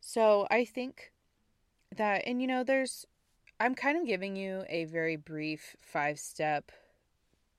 So 0.00 0.46
I 0.50 0.64
think 0.64 1.12
that 1.96 2.22
and 2.26 2.40
you 2.40 2.48
know 2.48 2.64
there's 2.64 3.06
I'm 3.60 3.74
kind 3.74 3.98
of 3.98 4.06
giving 4.06 4.34
you 4.34 4.64
a 4.68 4.86
very 4.86 5.16
brief 5.16 5.76
five 5.80 6.18
step 6.18 6.72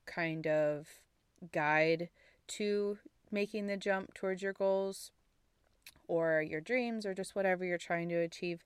kind 0.06 0.48
of 0.48 0.88
guide 1.52 2.10
to 2.48 2.98
making 3.34 3.68
the 3.68 3.78
jump 3.78 4.14
towards 4.14 4.42
your 4.42 4.54
goals 4.54 5.12
or 6.08 6.42
your 6.42 6.62
dreams 6.62 7.06
or 7.06 7.14
just 7.14 7.36
whatever 7.36 7.66
you're 7.66 7.78
trying 7.78 8.10
to 8.10 8.16
achieve. 8.16 8.64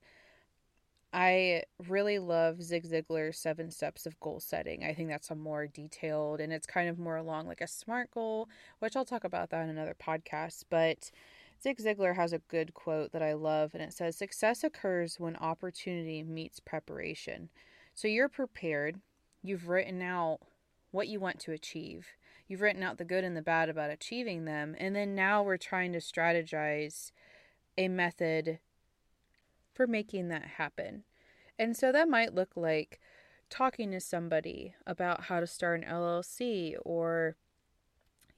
I 1.12 1.62
really 1.88 2.18
love 2.18 2.62
Zig 2.62 2.84
Ziglar's 2.84 3.38
Seven 3.38 3.70
Steps 3.70 4.04
of 4.04 4.20
Goal 4.20 4.40
Setting. 4.40 4.84
I 4.84 4.92
think 4.92 5.08
that's 5.08 5.30
a 5.30 5.34
more 5.34 5.66
detailed 5.66 6.40
and 6.40 6.52
it's 6.52 6.66
kind 6.66 6.88
of 6.88 6.98
more 6.98 7.16
along 7.16 7.46
like 7.46 7.62
a 7.62 7.66
SMART 7.66 8.10
goal, 8.10 8.48
which 8.78 8.94
I'll 8.94 9.06
talk 9.06 9.24
about 9.24 9.48
that 9.50 9.64
in 9.64 9.70
another 9.70 9.96
podcast. 9.98 10.64
But 10.68 11.10
Zig 11.62 11.78
Ziglar 11.78 12.14
has 12.14 12.32
a 12.32 12.38
good 12.38 12.74
quote 12.74 13.12
that 13.12 13.22
I 13.22 13.32
love, 13.32 13.72
and 13.74 13.82
it 13.82 13.92
says, 13.92 14.16
Success 14.16 14.62
occurs 14.62 15.18
when 15.18 15.34
opportunity 15.36 16.22
meets 16.22 16.60
preparation. 16.60 17.48
So 17.94 18.06
you're 18.06 18.28
prepared, 18.28 19.00
you've 19.42 19.68
written 19.68 20.00
out 20.00 20.38
what 20.92 21.08
you 21.08 21.18
want 21.18 21.40
to 21.40 21.52
achieve, 21.52 22.06
you've 22.48 22.62
written 22.62 22.82
out 22.82 22.98
the 22.98 23.04
good 23.04 23.22
and 23.22 23.36
the 23.36 23.42
bad 23.42 23.68
about 23.68 23.90
achieving 23.90 24.44
them, 24.44 24.74
and 24.78 24.96
then 24.96 25.14
now 25.14 25.42
we're 25.42 25.56
trying 25.56 25.92
to 25.92 25.98
strategize 25.98 27.12
a 27.76 27.86
method 27.88 28.58
for 29.72 29.86
making 29.86 30.28
that 30.28 30.46
happen. 30.56 31.04
And 31.58 31.76
so 31.76 31.92
that 31.92 32.08
might 32.08 32.34
look 32.34 32.56
like 32.56 32.98
talking 33.50 33.90
to 33.92 34.00
somebody 34.00 34.74
about 34.86 35.24
how 35.24 35.40
to 35.40 35.46
start 35.46 35.80
an 35.80 35.88
LLC 35.88 36.74
or 36.84 37.36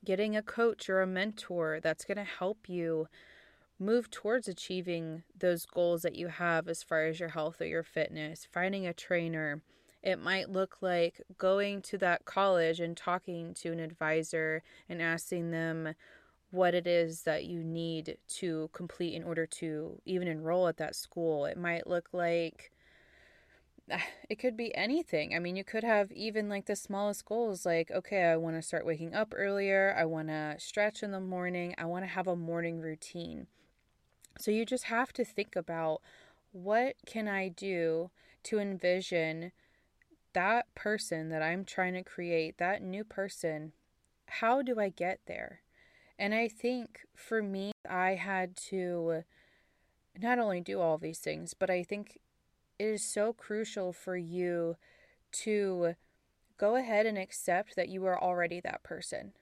getting 0.05 0.37
a 0.37 0.43
coach 0.43 0.89
or 0.89 1.01
a 1.01 1.07
mentor 1.07 1.81
that's 1.83 2.05
going 2.05 2.17
to 2.19 2.25
help 2.25 2.69
you 2.69 3.09
move 3.79 4.11
towards 4.11 4.49
achieving 4.49 5.23
those 5.37 5.67
goals 5.67 6.03
that 6.03 6.15
you 6.15 6.29
have 6.29 6.69
as 6.69 6.83
far 6.83 7.07
as 7.07 7.19
your 7.19 7.31
health 7.31 7.61
or 7.61 7.67
your 7.67 7.83
fitness, 7.83 8.47
finding 8.51 8.87
a 8.87 8.93
trainer. 8.93 9.63
It 10.03 10.19
might 10.19 10.51
look 10.51 10.79
like 10.81 11.21
going 11.37 11.83
to 11.83 11.99
that 11.99 12.25
college 12.25 12.81
and 12.81 12.97
talking 12.97 13.55
to 13.55 13.73
an 13.73 13.81
advisor 13.81 14.63
and 14.89 15.03
asking 15.03 15.51
them 15.51 15.95
what 16.51 16.75
it 16.75 16.87
is 16.87 17.23
that 17.23 17.45
you 17.45 17.63
need 17.63 18.17
to 18.27 18.71
complete 18.73 19.15
in 19.15 19.23
order 19.23 19.47
to 19.47 20.01
even 20.05 20.27
enroll 20.27 20.69
at 20.69 20.79
that 20.79 20.97
school. 20.97 21.45
It 21.45 21.57
might 21.57 21.87
look 21.87 22.09
like 22.13 22.73
it 24.29 24.39
could 24.39 24.57
be 24.57 24.75
anything. 24.75 25.35
I 25.35 25.39
mean, 25.39 25.57
you 25.57 25.65
could 25.65 25.85
have 25.85 26.11
even 26.13 26.49
like 26.49 26.67
the 26.67 26.77
smallest 26.77 27.25
goals 27.25 27.67
like, 27.67 27.91
okay, 27.91 28.25
I 28.25 28.37
want 28.37 28.57
to 28.57 28.63
start 28.63 28.87
waking 28.87 29.15
up 29.15 29.35
earlier. 29.37 29.95
I 29.99 30.05
want 30.05 30.29
to 30.29 30.57
stretch 30.59 31.03
in 31.03 31.11
the 31.11 31.21
morning. 31.21 31.75
I 31.79 31.85
want 31.85 32.05
to 32.05 32.11
have 32.11 32.27
a 32.27 32.37
morning 32.37 32.81
routine. 32.81 33.47
So 34.39 34.51
you 34.51 34.65
just 34.65 34.85
have 34.85 35.13
to 35.15 35.25
think 35.25 35.57
about 35.57 36.01
what 36.53 36.97
can 37.07 37.29
I 37.29 37.49
do 37.49 38.11
to 38.45 38.59
envision 38.59 39.53
that 40.33 40.73
person 40.75 41.29
that 41.31 41.43
I'm 41.43 41.65
trying 41.65 41.95
to 41.95 42.03
create, 42.03 42.59
that 42.59 42.83
new 42.83 43.05
person, 43.05 43.73
how 44.27 44.63
do 44.63 44.79
I 44.79 44.89
get 44.89 45.21
there? 45.27 45.61
And 46.19 46.35
I 46.35 46.49
think 46.49 47.01
for 47.15 47.43
me, 47.43 47.73
I 47.89 48.15
had 48.15 48.57
to 48.69 49.25
not 50.21 50.39
only 50.39 50.61
do 50.61 50.81
all 50.81 50.99
these 50.99 51.19
things, 51.19 51.55
but 51.55 51.71
I 51.71 51.83
think 51.83 52.19
it 52.79 52.85
is 52.85 53.05
so 53.05 53.33
crucial 53.33 53.93
for 53.93 54.17
you 54.17 54.77
to 55.33 55.95
go 56.59 56.77
ahead 56.77 57.07
and 57.07 57.17
accept 57.17 57.77
that 57.77 57.89
you 57.89 58.05
are 58.05 58.23
already 58.23 58.61
that 58.61 58.83
person. 58.83 59.33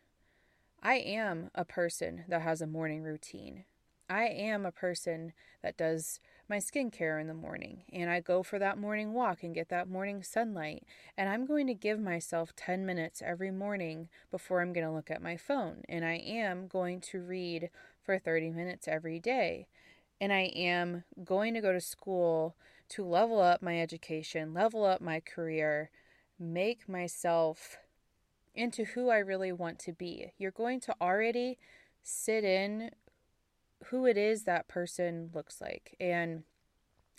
I 0.82 0.94
am 0.96 1.50
a 1.54 1.64
person 1.64 2.24
that 2.28 2.42
has 2.42 2.62
a 2.62 2.66
morning 2.66 3.02
routine. 3.02 3.64
I 4.08 4.26
am 4.26 4.64
a 4.64 4.72
person 4.72 5.32
that 5.62 5.76
does 5.76 6.20
my 6.48 6.56
skincare 6.56 7.20
in 7.20 7.26
the 7.26 7.34
morning 7.34 7.82
and 7.92 8.10
I 8.10 8.20
go 8.20 8.42
for 8.42 8.58
that 8.58 8.78
morning 8.78 9.12
walk 9.12 9.42
and 9.42 9.54
get 9.54 9.68
that 9.68 9.88
morning 9.88 10.22
sunlight. 10.22 10.84
And 11.16 11.28
I'm 11.28 11.44
going 11.44 11.66
to 11.66 11.74
give 11.74 12.00
myself 12.00 12.54
10 12.56 12.86
minutes 12.86 13.22
every 13.24 13.50
morning 13.50 14.08
before 14.30 14.60
I'm 14.60 14.72
going 14.72 14.86
to 14.86 14.92
look 14.92 15.10
at 15.10 15.22
my 15.22 15.36
phone. 15.36 15.82
And 15.88 16.04
I 16.04 16.14
am 16.14 16.66
going 16.66 17.00
to 17.02 17.20
read 17.20 17.70
for 18.02 18.18
30 18.18 18.50
minutes 18.50 18.88
every 18.88 19.20
day. 19.20 19.66
And 20.20 20.32
I 20.32 20.52
am 20.54 21.04
going 21.24 21.54
to 21.54 21.60
go 21.60 21.72
to 21.72 21.80
school 21.80 22.56
to 22.90 23.04
level 23.04 23.40
up 23.40 23.62
my 23.62 23.80
education, 23.80 24.54
level 24.54 24.84
up 24.84 25.00
my 25.00 25.20
career, 25.20 25.90
make 26.38 26.88
myself 26.88 27.76
into 28.54 28.84
who 28.84 29.10
I 29.10 29.18
really 29.18 29.52
want 29.52 29.78
to 29.80 29.92
be. 29.92 30.32
You're 30.38 30.50
going 30.50 30.80
to 30.80 30.94
already 31.00 31.58
sit 32.02 32.42
in 32.42 32.90
who 33.86 34.06
it 34.06 34.16
is 34.16 34.44
that 34.44 34.68
person 34.68 35.30
looks 35.32 35.60
like. 35.60 35.96
And 36.00 36.42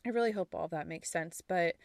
I 0.05 0.09
really 0.09 0.31
hope 0.31 0.53
all 0.53 0.67
that 0.69 0.87
makes 0.87 1.11
sense. 1.11 1.41
But 1.45 1.75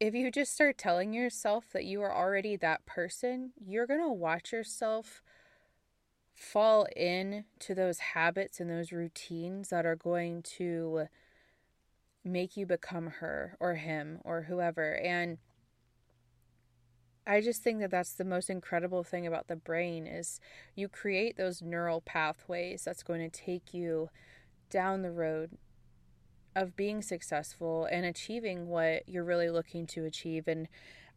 if 0.00 0.14
you 0.14 0.30
just 0.30 0.54
start 0.54 0.78
telling 0.78 1.12
yourself 1.12 1.66
that 1.72 1.84
you 1.84 2.02
are 2.02 2.14
already 2.14 2.56
that 2.56 2.86
person, 2.86 3.52
you're 3.64 3.86
going 3.86 4.00
to 4.00 4.12
watch 4.12 4.52
yourself 4.52 5.22
fall 6.34 6.86
in 6.96 7.44
to 7.58 7.74
those 7.74 7.98
habits 7.98 8.60
and 8.60 8.70
those 8.70 8.92
routines 8.92 9.70
that 9.70 9.84
are 9.84 9.96
going 9.96 10.42
to 10.42 11.06
make 12.24 12.56
you 12.56 12.64
become 12.64 13.06
her 13.18 13.56
or 13.58 13.74
him 13.74 14.20
or 14.24 14.42
whoever. 14.42 14.96
And 14.98 15.38
I 17.28 17.42
just 17.42 17.62
think 17.62 17.80
that 17.80 17.90
that's 17.90 18.14
the 18.14 18.24
most 18.24 18.48
incredible 18.48 19.04
thing 19.04 19.26
about 19.26 19.48
the 19.48 19.56
brain 19.56 20.06
is 20.06 20.40
you 20.74 20.88
create 20.88 21.36
those 21.36 21.60
neural 21.60 22.00
pathways 22.00 22.84
that's 22.84 23.02
going 23.02 23.20
to 23.20 23.28
take 23.28 23.74
you 23.74 24.08
down 24.70 25.02
the 25.02 25.10
road 25.10 25.50
of 26.56 26.74
being 26.74 27.02
successful 27.02 27.84
and 27.84 28.06
achieving 28.06 28.68
what 28.68 29.06
you're 29.06 29.24
really 29.24 29.50
looking 29.50 29.86
to 29.88 30.06
achieve 30.06 30.48
and 30.48 30.68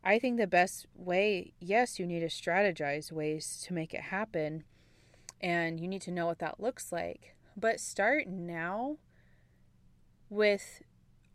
I 0.03 0.17
think 0.19 0.37
the 0.37 0.47
best 0.47 0.87
way, 0.95 1.53
yes, 1.59 1.99
you 1.99 2.07
need 2.07 2.21
to 2.21 2.25
strategize 2.25 3.11
ways 3.11 3.63
to 3.67 3.73
make 3.73 3.93
it 3.93 4.01
happen 4.01 4.63
and 5.39 5.79
you 5.79 5.87
need 5.87 6.01
to 6.03 6.11
know 6.11 6.25
what 6.25 6.39
that 6.39 6.59
looks 6.59 6.91
like. 6.91 7.35
But 7.55 7.79
start 7.79 8.27
now 8.27 8.97
with 10.29 10.81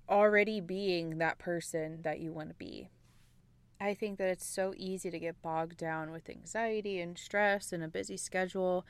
already 0.09 0.61
being 0.61 1.19
that 1.19 1.39
person 1.39 2.03
that 2.03 2.19
you 2.19 2.33
want 2.33 2.49
to 2.49 2.55
be. 2.55 2.91
I 3.81 3.95
think 3.95 4.19
that 4.19 4.29
it's 4.29 4.47
so 4.47 4.73
easy 4.77 5.11
to 5.11 5.19
get 5.19 5.43
bogged 5.43 5.77
down 5.77 6.11
with 6.11 6.31
anxiety 6.31 7.01
and 7.01 7.19
stress 7.19 7.73
and 7.73 7.83
a 7.85 7.89
busy 7.89 8.17
schedule 8.17 8.87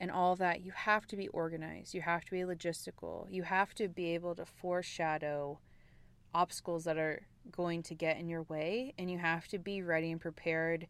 and 0.00 0.10
all 0.10 0.34
that. 0.36 0.64
You 0.64 0.72
have 0.72 1.06
to 1.08 1.16
be 1.16 1.28
organized, 1.28 1.94
you 1.94 2.00
have 2.00 2.24
to 2.24 2.30
be 2.32 2.40
logistical, 2.40 3.26
you 3.30 3.44
have 3.44 3.74
to 3.74 3.88
be 3.88 4.14
able 4.14 4.34
to 4.34 4.44
foreshadow 4.44 5.60
obstacles 6.34 6.84
that 6.84 6.98
are 6.98 7.22
going 7.52 7.82
to 7.84 7.94
get 7.94 8.18
in 8.18 8.28
your 8.28 8.42
way, 8.42 8.92
and 8.98 9.08
you 9.10 9.18
have 9.18 9.46
to 9.48 9.58
be 9.58 9.82
ready 9.82 10.10
and 10.10 10.20
prepared 10.20 10.88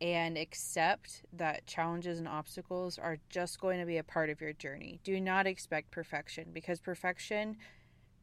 and 0.00 0.36
accept 0.36 1.22
that 1.32 1.66
challenges 1.66 2.18
and 2.18 2.28
obstacles 2.28 2.98
are 2.98 3.16
just 3.30 3.60
going 3.60 3.80
to 3.80 3.86
be 3.86 3.96
a 3.96 4.04
part 4.04 4.28
of 4.28 4.40
your 4.40 4.52
journey. 4.52 5.00
Do 5.04 5.18
not 5.20 5.46
expect 5.46 5.90
perfection 5.90 6.48
because 6.52 6.80
perfection 6.80 7.56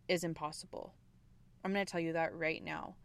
is 0.08 0.24
impossible. 0.24 0.94
I'm 1.64 1.74
going 1.74 1.86
to 1.86 1.92
tell 1.92 2.02
you 2.02 2.14
that 2.14 2.36
right 2.36 2.64
now 2.64 2.96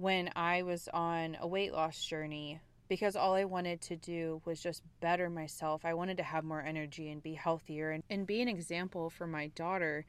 when 0.00 0.30
I 0.34 0.62
was 0.62 0.88
on 0.94 1.36
a 1.42 1.46
weight 1.46 1.74
loss 1.74 2.02
journey 2.02 2.58
because 2.88 3.16
all 3.16 3.34
I 3.34 3.44
wanted 3.44 3.82
to 3.82 3.96
do 3.96 4.40
was 4.46 4.62
just 4.62 4.82
better 5.00 5.28
myself. 5.28 5.84
I 5.84 5.92
wanted 5.92 6.16
to 6.16 6.22
have 6.22 6.42
more 6.42 6.62
energy 6.62 7.10
and 7.10 7.22
be 7.22 7.34
healthier 7.34 7.90
and, 7.90 8.02
and 8.08 8.26
be 8.26 8.40
an 8.40 8.48
example 8.48 9.10
for 9.10 9.26
my 9.26 9.48
daughter. 9.48 10.06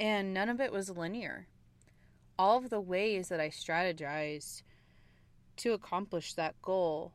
And 0.00 0.34
none 0.34 0.48
of 0.48 0.60
it 0.60 0.72
was 0.72 0.90
linear. 0.90 1.46
All 2.36 2.58
of 2.58 2.68
the 2.68 2.80
ways 2.80 3.28
that 3.28 3.38
I 3.38 3.50
strategized 3.50 4.62
to 5.58 5.72
accomplish 5.72 6.34
that 6.34 6.60
goal, 6.60 7.12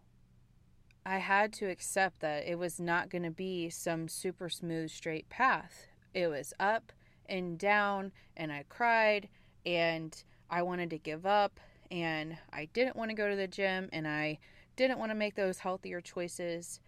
I 1.05 1.17
had 1.17 1.51
to 1.53 1.69
accept 1.69 2.21
that 2.21 2.47
it 2.47 2.57
was 2.57 2.79
not 2.79 3.09
going 3.09 3.23
to 3.23 3.31
be 3.31 3.69
some 3.69 4.07
super 4.07 4.47
smooth, 4.47 4.91
straight 4.91 5.27
path. 5.27 5.87
It 6.13 6.27
was 6.27 6.53
up 6.57 6.93
and 7.27 7.59
down, 7.59 8.13
and 8.37 8.49
I 8.49 8.63
cried, 8.69 9.27
and 9.65 10.15
I 10.49 10.61
wanted 10.61 10.89
to 10.91 10.97
give 10.97 11.25
up 11.25 11.59
and 11.93 12.37
I 12.51 12.65
didn't 12.73 12.95
want 12.95 13.11
to 13.11 13.15
go 13.15 13.29
to 13.29 13.35
the 13.35 13.47
gym 13.47 13.87
and 13.93 14.07
I 14.07 14.39
didn't 14.75 14.97
want 14.97 15.11
to 15.11 15.15
make 15.15 15.35
those 15.35 15.59
healthier 15.59 16.01
choices. 16.01 16.79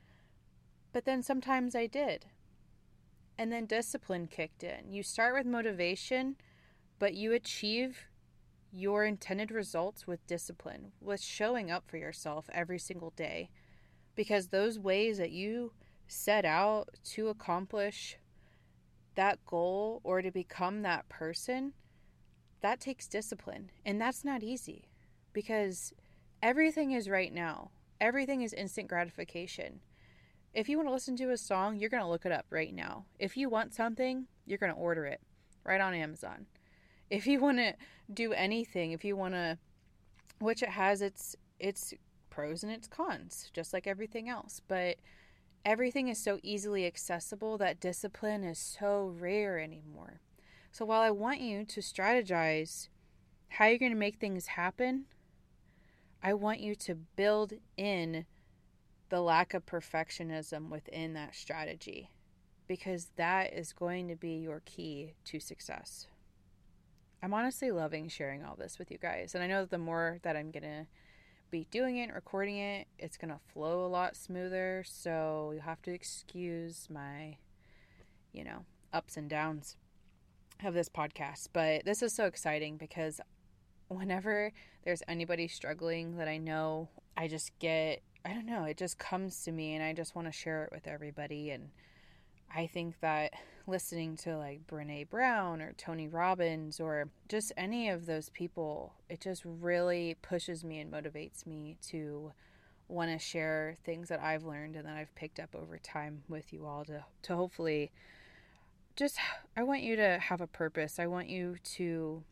But 0.94 1.06
then 1.06 1.22
sometimes 1.22 1.76
I 1.76 1.86
did. 1.86 2.26
And 3.38 3.52
then 3.52 3.68
discipline 3.68 4.26
kicked 4.26 4.64
in. 4.64 4.90
You 4.90 5.04
start 5.04 5.36
with 5.36 5.46
motivation, 5.46 6.38
but 6.98 7.14
you 7.14 7.34
achieve 7.34 8.08
your 8.72 9.06
intended 9.06 9.52
results 9.52 10.08
with 10.08 10.26
discipline, 10.26 10.92
with 11.00 11.22
showing 11.22 11.70
up 11.70 11.84
for 11.86 11.98
yourself 11.98 12.50
every 12.52 12.80
single 12.80 13.14
day. 13.16 13.52
Because 14.16 14.48
those 14.48 14.80
ways 14.80 15.20
that 15.20 15.32
you 15.32 15.74
set 16.08 16.46
out 16.46 16.90
to 17.04 17.28
accomplish 17.28 18.18
that 19.14 19.46
goal 19.46 20.02
or 20.04 20.24
to 20.24 20.32
become 20.32 20.82
that 20.82 21.08
person, 21.10 21.74
that 22.62 22.80
takes 22.80 23.08
discipline. 23.08 23.70
And 23.86 24.02
that's 24.02 24.26
not 24.26 24.42
easy 24.42 24.86
because 25.36 25.94
everything 26.42 26.94
is 26.94 27.08
right 27.10 27.32
now. 27.32 27.70
Everything 28.02 28.42
is 28.42 28.54
instant 28.54 28.88
gratification. 28.88 29.82
If 30.54 30.70
you 30.70 30.78
want 30.78 30.88
to 30.88 30.94
listen 30.94 31.18
to 31.18 31.32
a 31.32 31.38
song, 31.38 31.78
you're 31.78 31.90
going 31.90 32.02
to 32.02 32.10
look 32.10 32.26
it 32.26 32.32
up 32.32 32.46
right 32.50 32.74
now. 32.74 33.06
If 33.20 33.36
you 33.36 33.50
want 33.50 33.74
something, 33.74 34.28
you're 34.46 34.58
going 34.58 34.74
to 34.74 34.80
order 34.80 35.06
it 35.06 35.20
right 35.66 35.82
on 35.82 35.94
Amazon. 35.94 36.46
If 37.10 37.28
you 37.28 37.40
want 37.40 37.58
to 37.58 37.74
do 38.12 38.32
anything, 38.34 38.94
if 38.94 39.04
you 39.04 39.16
want 39.16 39.34
to 39.36 39.60
which 40.40 40.64
it 40.64 40.70
has 40.70 41.02
its 41.02 41.36
its 41.60 41.94
pros 42.30 42.64
and 42.64 42.72
its 42.72 42.88
cons, 42.88 43.52
just 43.54 43.74
like 43.74 43.88
everything 43.88 44.28
else, 44.28 44.62
but 44.68 44.98
everything 45.66 46.08
is 46.08 46.22
so 46.22 46.40
easily 46.44 46.86
accessible 46.86 47.58
that 47.58 47.80
discipline 47.80 48.44
is 48.44 48.60
so 48.60 49.14
rare 49.18 49.60
anymore. 49.60 50.22
So 50.72 50.86
while 50.86 51.02
I 51.02 51.12
want 51.12 51.42
you 51.42 51.64
to 51.66 51.80
strategize 51.80 52.90
how 53.48 53.66
you're 53.66 53.80
going 53.80 53.94
to 53.94 53.98
make 53.98 54.18
things 54.18 54.48
happen, 54.48 55.06
I 56.26 56.34
want 56.34 56.60
you 56.60 56.74
to 56.74 56.96
build 56.96 57.54
in 57.78 58.26
the 59.10 59.22
lack 59.22 59.54
of 59.54 59.68
perfectionism 59.68 60.70
within 60.70 61.14
that 61.14 61.36
strategy 61.36 62.10
because 62.68 63.10
that 63.16 63.54
is 63.54 63.74
going 63.74 64.08
to 64.08 64.16
be 64.16 64.38
your 64.38 64.64
key 64.66 65.14
to 65.26 65.40
success. 65.40 66.08
I'm 67.22 67.32
honestly 67.32 67.70
loving 67.70 68.08
sharing 68.08 68.44
all 68.44 68.56
this 68.56 68.80
with 68.80 68.90
you 68.90 68.98
guys. 68.98 69.36
And 69.36 69.44
I 69.44 69.48
know 69.48 69.62
that 69.62 69.70
the 69.70 69.78
more 69.78 70.18
that 70.24 70.36
I'm 70.36 70.50
going 70.50 70.64
to 70.64 70.88
be 71.52 71.68
doing 71.70 71.98
it, 71.98 72.12
recording 72.12 72.58
it, 72.58 72.88
it's 72.98 73.18
going 73.18 73.32
to 73.32 73.40
flow 73.54 73.86
a 73.86 73.88
lot 73.88 74.16
smoother. 74.16 74.84
So 74.84 75.52
you 75.54 75.62
have 75.62 75.84
to 75.84 75.94
excuse 75.94 76.88
my, 76.90 77.38
you 78.34 78.44
know, 78.44 78.66
ups 78.92 79.16
and 79.16 79.30
downs 79.30 79.78
of 80.64 80.74
this 80.74 80.90
podcast. 80.90 81.50
But 81.54 81.86
this 81.86 82.02
is 82.02 82.14
so 82.14 82.26
exciting 82.26 82.78
because 82.78 83.22
whenever 83.88 84.52
there's 84.84 85.04
anybody 85.08 85.48
struggling 85.48 86.18
that 86.18 86.28
I 86.28 86.38
know, 86.38 86.90
I 87.18 87.28
just 87.28 87.58
get, 87.60 88.02
I 88.24 88.34
don't 88.34 88.46
know, 88.46 88.64
it 88.66 88.78
just 88.78 88.98
comes 88.98 89.44
to 89.44 89.52
me 89.52 89.74
and 89.76 89.84
I 89.84 89.94
just 89.94 90.16
want 90.16 90.28
to 90.28 90.32
share 90.32 90.64
it 90.64 90.72
with 90.72 90.88
everybody. 90.88 91.52
And 91.52 91.70
I 92.54 92.68
think 92.68 93.00
that 93.02 93.34
listening 93.68 94.16
to 94.16 94.38
like 94.38 94.68
Brene 94.68 95.10
Brown 95.10 95.62
or 95.62 95.74
Tony 95.74 96.08
Robbins 96.08 96.80
or 96.80 97.10
just 97.28 97.52
any 97.58 97.90
of 97.90 98.06
those 98.06 98.30
people, 98.30 98.94
it 99.10 99.22
just 99.22 99.44
really 99.46 100.16
pushes 100.22 100.64
me 100.64 100.80
and 100.80 100.92
motivates 100.92 101.46
me 101.46 101.78
to 101.90 102.32
want 102.88 103.12
to 103.12 103.18
share 103.18 103.78
things 103.84 104.10
that 104.10 104.20
I've 104.20 104.44
learned 104.44 104.76
and 104.76 104.86
that 104.86 104.96
I've 104.96 105.14
picked 105.16 105.40
up 105.40 105.56
over 105.56 105.80
time 105.80 106.24
with 106.30 106.54
you 106.54 106.66
all 106.66 106.86
to 106.86 107.04
to 107.24 107.36
hopefully 107.36 107.92
just 108.96 109.18
I 109.58 109.64
want 109.64 109.82
you 109.82 109.96
to 109.96 110.20
have 110.20 110.42
a 110.42 110.48
purpose. 110.48 111.00
I 111.00 111.08
want 111.08 111.28
you 111.28 111.58
to 111.76 112.24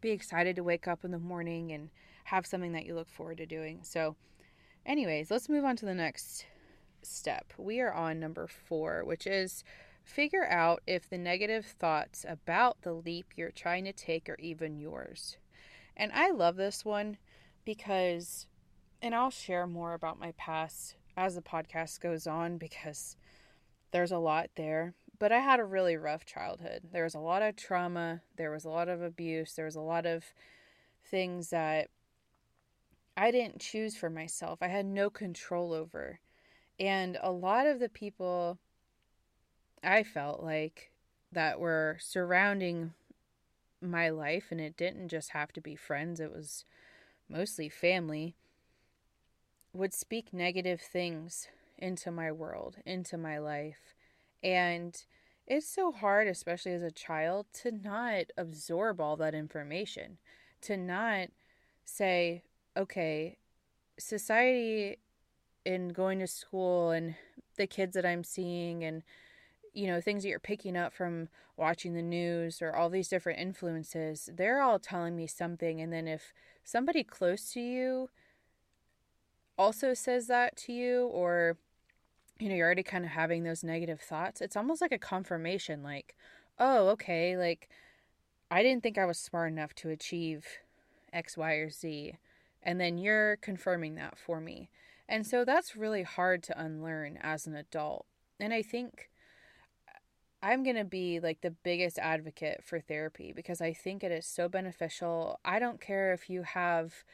be 0.00 0.10
excited 0.10 0.56
to 0.56 0.64
wake 0.64 0.86
up 0.86 1.04
in 1.04 1.10
the 1.10 1.18
morning 1.18 1.72
and 1.72 1.90
have 2.24 2.46
something 2.46 2.72
that 2.72 2.86
you 2.86 2.94
look 2.94 3.08
forward 3.08 3.38
to 3.38 3.46
doing. 3.46 3.80
So 3.82 4.16
anyways, 4.84 5.30
let's 5.30 5.48
move 5.48 5.64
on 5.64 5.76
to 5.76 5.86
the 5.86 5.94
next 5.94 6.46
step. 7.02 7.52
We 7.56 7.80
are 7.80 7.92
on 7.92 8.18
number 8.18 8.46
4, 8.46 9.04
which 9.04 9.26
is 9.26 9.64
Figure 10.06 10.46
out 10.48 10.84
if 10.86 11.10
the 11.10 11.18
negative 11.18 11.66
thoughts 11.66 12.24
about 12.28 12.80
the 12.82 12.92
leap 12.92 13.26
you're 13.34 13.50
trying 13.50 13.84
to 13.86 13.92
take 13.92 14.28
are 14.28 14.38
even 14.38 14.78
yours. 14.78 15.36
And 15.96 16.12
I 16.12 16.30
love 16.30 16.54
this 16.54 16.84
one 16.84 17.18
because, 17.64 18.46
and 19.02 19.16
I'll 19.16 19.30
share 19.30 19.66
more 19.66 19.94
about 19.94 20.20
my 20.20 20.32
past 20.38 20.94
as 21.16 21.34
the 21.34 21.42
podcast 21.42 22.00
goes 22.00 22.28
on 22.28 22.56
because 22.56 23.16
there's 23.90 24.12
a 24.12 24.18
lot 24.18 24.50
there. 24.54 24.94
But 25.18 25.32
I 25.32 25.40
had 25.40 25.60
a 25.60 25.64
really 25.64 25.96
rough 25.96 26.26
childhood. 26.26 26.82
There 26.92 27.04
was 27.04 27.14
a 27.14 27.20
lot 27.20 27.42
of 27.42 27.56
trauma, 27.56 28.20
there 28.36 28.50
was 28.50 28.64
a 28.64 28.70
lot 28.70 28.88
of 28.88 29.00
abuse, 29.02 29.54
there 29.54 29.64
was 29.64 29.76
a 29.76 29.80
lot 29.80 30.04
of 30.04 30.24
things 31.04 31.50
that 31.50 31.88
I 33.16 33.30
didn't 33.30 33.60
choose 33.60 33.96
for 33.96 34.10
myself. 34.10 34.58
I 34.60 34.68
had 34.68 34.84
no 34.84 35.08
control 35.08 35.72
over. 35.72 36.20
And 36.78 37.16
a 37.22 37.32
lot 37.32 37.66
of 37.66 37.78
the 37.78 37.88
people 37.88 38.58
I 39.82 40.02
felt 40.02 40.42
like 40.42 40.90
that 41.32 41.58
were 41.58 41.96
surrounding 42.00 42.92
my 43.80 44.10
life, 44.10 44.46
and 44.50 44.60
it 44.60 44.76
didn't 44.76 45.08
just 45.08 45.30
have 45.30 45.52
to 45.52 45.60
be 45.60 45.76
friends, 45.76 46.20
it 46.20 46.32
was 46.32 46.64
mostly 47.28 47.68
family, 47.68 48.34
would 49.72 49.94
speak 49.94 50.32
negative 50.32 50.80
things 50.80 51.48
into 51.78 52.10
my 52.10 52.32
world, 52.32 52.76
into 52.84 53.16
my 53.16 53.38
life. 53.38 53.94
And 54.46 54.96
it's 55.44 55.68
so 55.68 55.90
hard, 55.90 56.28
especially 56.28 56.72
as 56.72 56.82
a 56.82 56.92
child, 56.92 57.46
to 57.62 57.72
not 57.72 58.26
absorb 58.38 59.00
all 59.00 59.16
that 59.16 59.34
information, 59.34 60.18
to 60.62 60.76
not 60.76 61.28
say, 61.84 62.44
okay, 62.76 63.38
society 63.98 64.98
and 65.64 65.92
going 65.92 66.20
to 66.20 66.28
school 66.28 66.92
and 66.92 67.16
the 67.56 67.66
kids 67.66 67.94
that 67.94 68.06
I'm 68.06 68.22
seeing 68.22 68.84
and 68.84 69.02
you 69.72 69.86
know, 69.86 70.00
things 70.00 70.22
that 70.22 70.30
you're 70.30 70.38
picking 70.38 70.74
up 70.74 70.94
from 70.94 71.28
watching 71.56 71.92
the 71.92 72.02
news 72.02 72.62
or 72.62 72.74
all 72.74 72.88
these 72.88 73.08
different 73.08 73.38
influences, 73.38 74.30
they're 74.32 74.62
all 74.62 74.78
telling 74.78 75.14
me 75.14 75.26
something. 75.26 75.82
And 75.82 75.92
then 75.92 76.08
if 76.08 76.32
somebody 76.64 77.04
close 77.04 77.52
to 77.52 77.60
you 77.60 78.08
also 79.58 79.92
says 79.92 80.28
that 80.28 80.56
to 80.56 80.72
you, 80.72 81.06
or, 81.08 81.58
you 82.38 82.48
know, 82.48 82.54
you're 82.54 82.66
already 82.66 82.82
kind 82.82 83.04
of 83.04 83.10
having 83.10 83.44
those 83.44 83.64
negative 83.64 84.00
thoughts, 84.00 84.40
it's 84.40 84.56
almost 84.56 84.80
like 84.80 84.92
a 84.92 84.98
confirmation 84.98 85.82
like, 85.82 86.14
oh, 86.58 86.88
okay, 86.88 87.36
like, 87.36 87.68
I 88.50 88.62
didn't 88.62 88.82
think 88.82 88.98
I 88.98 89.06
was 89.06 89.18
smart 89.18 89.50
enough 89.50 89.74
to 89.76 89.90
achieve 89.90 90.46
X, 91.12 91.36
Y, 91.36 91.52
or 91.54 91.70
Z. 91.70 92.14
And 92.62 92.80
then 92.80 92.98
you're 92.98 93.36
confirming 93.36 93.94
that 93.96 94.18
for 94.18 94.40
me. 94.40 94.70
And 95.08 95.26
so 95.26 95.44
that's 95.44 95.76
really 95.76 96.02
hard 96.02 96.42
to 96.44 96.60
unlearn 96.60 97.18
as 97.22 97.46
an 97.46 97.54
adult. 97.54 98.06
And 98.40 98.52
I 98.52 98.62
think 98.62 99.10
I'm 100.42 100.62
going 100.62 100.76
to 100.76 100.84
be 100.84 101.20
like 101.20 101.40
the 101.40 101.50
biggest 101.50 101.98
advocate 101.98 102.62
for 102.62 102.80
therapy 102.80 103.32
because 103.34 103.60
I 103.60 103.72
think 103.72 104.04
it 104.04 104.12
is 104.12 104.26
so 104.26 104.48
beneficial. 104.48 105.40
I 105.44 105.58
don't 105.58 105.80
care 105.80 106.12
if 106.12 106.28
you 106.28 106.42
have 106.42 107.04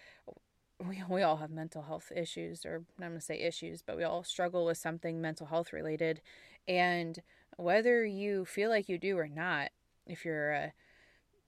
we, 0.88 1.03
we 1.09 1.23
all 1.23 1.37
have 1.37 1.51
mental 1.51 1.83
health 1.83 2.12
issues 2.14 2.64
or 2.64 2.85
I'm 3.01 3.09
going 3.09 3.14
to 3.14 3.21
say 3.21 3.38
issues, 3.40 3.83
but 3.83 3.97
we 3.97 4.05
all 4.05 4.25
struggle 4.25 4.64
with 4.64 4.79
something 4.79 5.21
mental 5.21 5.47
health 5.47 5.73
related 5.73 6.21
and 6.66 7.21
whether 7.57 8.05
you 8.05 8.45
feel 8.45 8.71
like 8.71 8.88
you 8.88 8.99
do 8.99 9.18
or 9.18 9.29
not, 9.29 9.71
if 10.07 10.25
you're 10.25 10.53
a 10.53 10.73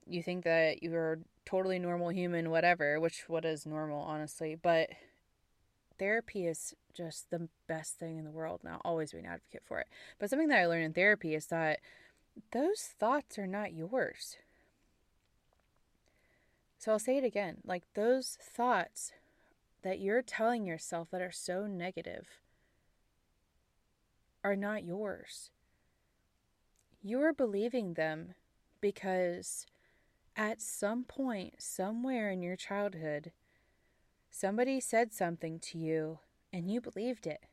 you 0.07 0.21
think 0.21 0.43
that 0.43 0.83
you're 0.83 1.19
totally 1.45 1.79
normal 1.79 2.09
human 2.09 2.51
whatever, 2.51 2.99
which 2.99 3.23
what 3.27 3.43
is 3.43 3.65
normal 3.65 4.01
honestly, 4.01 4.55
but 4.55 4.89
therapy 5.97 6.45
is 6.45 6.75
just 6.93 7.29
the 7.31 7.49
best 7.67 7.97
thing 7.97 8.17
in 8.17 8.25
the 8.25 8.31
world. 8.31 8.61
I'll 8.67 8.81
always 8.85 9.11
be 9.11 9.19
an 9.19 9.25
advocate 9.25 9.63
for 9.65 9.79
it. 9.79 9.87
But 10.19 10.29
something 10.29 10.47
that 10.49 10.59
I 10.59 10.67
learned 10.67 10.83
in 10.83 10.93
therapy 10.93 11.33
is 11.33 11.47
that 11.47 11.79
those 12.51 12.93
thoughts 12.99 13.39
are 13.39 13.47
not 13.47 13.73
yours. 13.73 14.37
So 16.77 16.91
I'll 16.91 16.99
say 16.99 17.17
it 17.17 17.23
again 17.23 17.57
like 17.65 17.83
those 17.95 18.37
thoughts 18.39 19.11
that 19.85 20.01
you're 20.01 20.21
telling 20.21 20.65
yourself 20.65 21.09
that 21.11 21.21
are 21.21 21.31
so 21.31 21.65
negative 21.65 22.27
are 24.43 24.57
not 24.57 24.83
yours. 24.83 25.51
You're 27.01 27.31
believing 27.31 27.93
them 27.93 28.33
because 28.81 29.65
at 30.35 30.61
some 30.61 31.05
point, 31.05 31.53
somewhere 31.59 32.29
in 32.29 32.41
your 32.41 32.57
childhood, 32.57 33.31
Somebody 34.37 34.81
said 34.81 35.13
something 35.13 35.59
to 35.59 35.77
you 35.77 36.19
and 36.51 36.69
you 36.69 36.81
believed 36.81 37.25
it. 37.25 37.45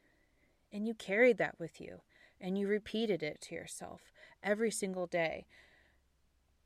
And 0.72 0.84
you 0.84 0.94
carried 0.94 1.38
that 1.38 1.54
with 1.56 1.80
you 1.80 2.00
and 2.40 2.58
you 2.58 2.66
repeated 2.66 3.22
it 3.22 3.40
to 3.42 3.54
yourself 3.54 4.10
every 4.42 4.72
single 4.72 5.06
day. 5.06 5.46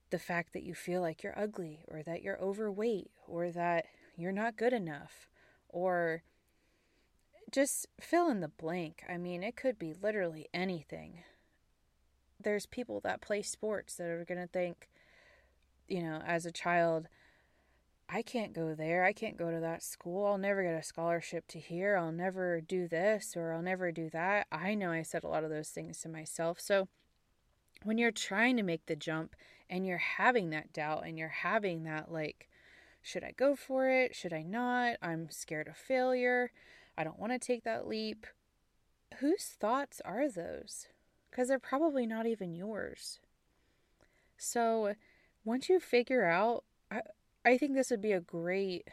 The 0.08 0.18
fact 0.18 0.54
that 0.54 0.62
you 0.62 0.74
feel 0.74 1.02
like 1.02 1.22
you're 1.22 1.38
ugly 1.38 1.84
or 1.86 2.02
that 2.02 2.22
you're 2.22 2.40
overweight 2.40 3.10
or 3.28 3.50
that 3.50 3.84
you're 4.16 4.32
not 4.32 4.56
good 4.56 4.72
enough 4.72 5.28
or 5.76 6.22
just 7.52 7.86
fill 8.00 8.30
in 8.30 8.40
the 8.40 8.48
blank. 8.48 9.04
I 9.10 9.18
mean, 9.18 9.42
it 9.42 9.56
could 9.56 9.78
be 9.78 9.92
literally 9.92 10.48
anything. 10.54 11.18
There's 12.42 12.64
people 12.64 12.98
that 13.00 13.20
play 13.20 13.42
sports 13.42 13.94
that 13.96 14.08
are 14.08 14.24
going 14.24 14.40
to 14.40 14.46
think, 14.46 14.88
you 15.86 16.02
know, 16.02 16.22
as 16.26 16.46
a 16.46 16.50
child, 16.50 17.08
I 18.08 18.22
can't 18.22 18.54
go 18.54 18.74
there. 18.74 19.04
I 19.04 19.12
can't 19.12 19.36
go 19.36 19.50
to 19.50 19.60
that 19.60 19.82
school. 19.82 20.26
I'll 20.26 20.38
never 20.38 20.62
get 20.62 20.80
a 20.80 20.82
scholarship 20.82 21.46
to 21.48 21.58
here. 21.58 21.96
I'll 21.96 22.10
never 22.10 22.62
do 22.62 22.88
this 22.88 23.36
or 23.36 23.52
I'll 23.52 23.60
never 23.60 23.92
do 23.92 24.08
that. 24.10 24.46
I 24.50 24.74
know 24.74 24.92
I 24.92 25.02
said 25.02 25.24
a 25.24 25.28
lot 25.28 25.44
of 25.44 25.50
those 25.50 25.68
things 25.68 26.00
to 26.00 26.08
myself. 26.08 26.58
So 26.58 26.88
when 27.82 27.98
you're 27.98 28.10
trying 28.12 28.56
to 28.56 28.62
make 28.62 28.86
the 28.86 28.96
jump 28.96 29.36
and 29.68 29.86
you're 29.86 29.98
having 29.98 30.48
that 30.50 30.72
doubt 30.72 31.04
and 31.04 31.18
you're 31.18 31.28
having 31.28 31.82
that, 31.82 32.10
like, 32.10 32.48
should 33.06 33.22
I 33.22 33.30
go 33.36 33.54
for 33.54 33.88
it? 33.88 34.16
Should 34.16 34.32
I 34.32 34.42
not? 34.42 34.96
I'm 35.00 35.30
scared 35.30 35.68
of 35.68 35.76
failure. 35.76 36.50
I 36.98 37.04
don't 37.04 37.20
want 37.20 37.30
to 37.30 37.38
take 37.38 37.62
that 37.62 37.86
leap. 37.86 38.26
Whose 39.18 39.44
thoughts 39.44 40.02
are 40.04 40.28
those? 40.28 40.88
Because 41.30 41.46
they're 41.46 41.60
probably 41.60 42.04
not 42.04 42.26
even 42.26 42.56
yours. 42.56 43.20
So 44.36 44.94
once 45.44 45.68
you 45.68 45.78
figure 45.78 46.24
out, 46.24 46.64
I 47.44 47.56
think 47.56 47.74
this 47.74 47.92
would 47.92 48.02
be 48.02 48.10
a 48.10 48.20
great, 48.20 48.88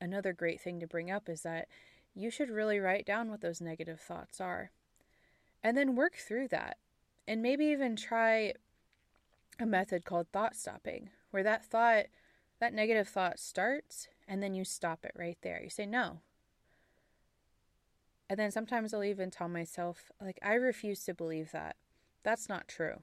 another 0.00 0.32
great 0.32 0.62
thing 0.62 0.80
to 0.80 0.86
bring 0.86 1.10
up 1.10 1.28
is 1.28 1.42
that 1.42 1.68
you 2.14 2.30
should 2.30 2.48
really 2.48 2.78
write 2.78 3.04
down 3.04 3.30
what 3.30 3.42
those 3.42 3.60
negative 3.60 4.00
thoughts 4.00 4.40
are 4.40 4.70
and 5.62 5.76
then 5.76 5.96
work 5.96 6.14
through 6.14 6.48
that. 6.48 6.78
And 7.28 7.42
maybe 7.42 7.66
even 7.66 7.94
try 7.94 8.54
a 9.60 9.66
method 9.66 10.06
called 10.06 10.28
thought 10.32 10.56
stopping, 10.56 11.10
where 11.30 11.42
that 11.42 11.62
thought, 11.62 12.06
that 12.60 12.74
negative 12.74 13.08
thought 13.08 13.38
starts 13.38 14.08
and 14.28 14.42
then 14.42 14.54
you 14.54 14.64
stop 14.64 15.04
it 15.04 15.12
right 15.16 15.38
there. 15.42 15.60
You 15.62 15.70
say, 15.70 15.86
no. 15.86 16.20
And 18.28 18.38
then 18.38 18.52
sometimes 18.52 18.94
I'll 18.94 19.02
even 19.02 19.30
tell 19.30 19.48
myself, 19.48 20.12
like, 20.20 20.38
I 20.40 20.54
refuse 20.54 21.04
to 21.04 21.14
believe 21.14 21.50
that. 21.50 21.74
That's 22.22 22.48
not 22.48 22.68
true. 22.68 23.02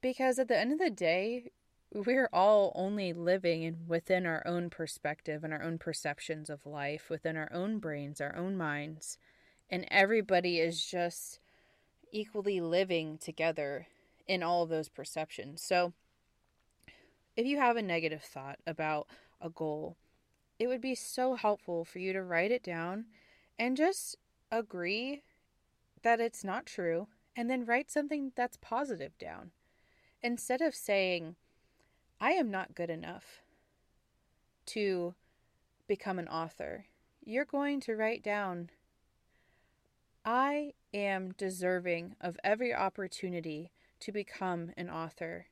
Because 0.00 0.38
at 0.38 0.48
the 0.48 0.58
end 0.58 0.72
of 0.72 0.78
the 0.78 0.90
day, 0.90 1.50
we're 1.92 2.30
all 2.32 2.72
only 2.74 3.12
living 3.12 3.62
in, 3.62 3.78
within 3.86 4.24
our 4.24 4.42
own 4.46 4.70
perspective 4.70 5.44
and 5.44 5.52
our 5.52 5.62
own 5.62 5.76
perceptions 5.76 6.48
of 6.48 6.64
life, 6.64 7.10
within 7.10 7.36
our 7.36 7.50
own 7.52 7.78
brains, 7.78 8.20
our 8.20 8.34
own 8.36 8.56
minds. 8.56 9.18
And 9.68 9.86
everybody 9.90 10.60
is 10.60 10.82
just 10.82 11.40
equally 12.10 12.60
living 12.60 13.18
together 13.18 13.86
in 14.26 14.42
all 14.42 14.62
of 14.62 14.70
those 14.70 14.88
perceptions. 14.88 15.62
So, 15.62 15.92
if 17.38 17.46
you 17.46 17.56
have 17.56 17.76
a 17.76 17.82
negative 17.82 18.22
thought 18.22 18.58
about 18.66 19.06
a 19.40 19.48
goal, 19.48 19.96
it 20.58 20.66
would 20.66 20.80
be 20.80 20.96
so 20.96 21.36
helpful 21.36 21.84
for 21.84 22.00
you 22.00 22.12
to 22.12 22.20
write 22.20 22.50
it 22.50 22.64
down 22.64 23.04
and 23.56 23.76
just 23.76 24.16
agree 24.50 25.22
that 26.02 26.18
it's 26.18 26.42
not 26.42 26.66
true 26.66 27.06
and 27.36 27.48
then 27.48 27.64
write 27.64 27.92
something 27.92 28.32
that's 28.34 28.58
positive 28.60 29.16
down. 29.18 29.52
Instead 30.20 30.60
of 30.60 30.74
saying, 30.74 31.36
I 32.20 32.32
am 32.32 32.50
not 32.50 32.74
good 32.74 32.90
enough 32.90 33.40
to 34.66 35.14
become 35.86 36.18
an 36.18 36.26
author, 36.26 36.86
you're 37.24 37.44
going 37.44 37.78
to 37.82 37.94
write 37.94 38.24
down, 38.24 38.68
I 40.24 40.72
am 40.92 41.34
deserving 41.38 42.16
of 42.20 42.36
every 42.42 42.74
opportunity 42.74 43.70
to 44.00 44.10
become 44.10 44.72
an 44.76 44.90
author 44.90 45.46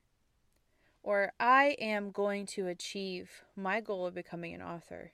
or 1.07 1.31
I 1.39 1.77
am 1.79 2.11
going 2.11 2.45
to 2.47 2.67
achieve 2.67 3.45
my 3.55 3.79
goal 3.79 4.05
of 4.05 4.13
becoming 4.13 4.53
an 4.53 4.61
author. 4.61 5.13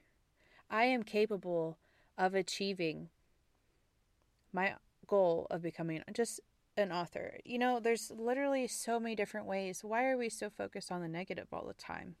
I 0.68 0.86
am 0.86 1.04
capable 1.04 1.78
of 2.18 2.34
achieving 2.34 3.10
my 4.52 4.74
goal 5.06 5.46
of 5.52 5.62
becoming 5.62 6.02
just 6.12 6.40
an 6.76 6.90
author. 6.90 7.38
You 7.44 7.58
know, 7.58 7.78
there's 7.78 8.10
literally 8.10 8.66
so 8.66 8.98
many 8.98 9.14
different 9.14 9.46
ways. 9.46 9.84
Why 9.84 10.06
are 10.06 10.16
we 10.16 10.28
so 10.28 10.50
focused 10.50 10.90
on 10.90 11.00
the 11.00 11.06
negative 11.06 11.46
all 11.52 11.64
the 11.64 11.74
time? 11.74 12.16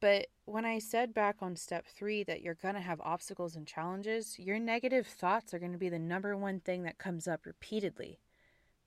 But 0.00 0.26
when 0.46 0.64
I 0.64 0.80
said 0.80 1.14
back 1.14 1.36
on 1.40 1.54
step 1.54 1.86
three 1.86 2.24
that 2.24 2.42
you're 2.42 2.54
going 2.54 2.74
to 2.74 2.80
have 2.80 3.00
obstacles 3.02 3.54
and 3.54 3.68
challenges, 3.68 4.36
your 4.36 4.58
negative 4.58 5.06
thoughts 5.06 5.54
are 5.54 5.60
going 5.60 5.70
to 5.70 5.78
be 5.78 5.90
the 5.90 6.00
number 6.00 6.36
one 6.36 6.58
thing 6.58 6.82
that 6.82 6.98
comes 6.98 7.28
up 7.28 7.46
repeatedly 7.46 8.18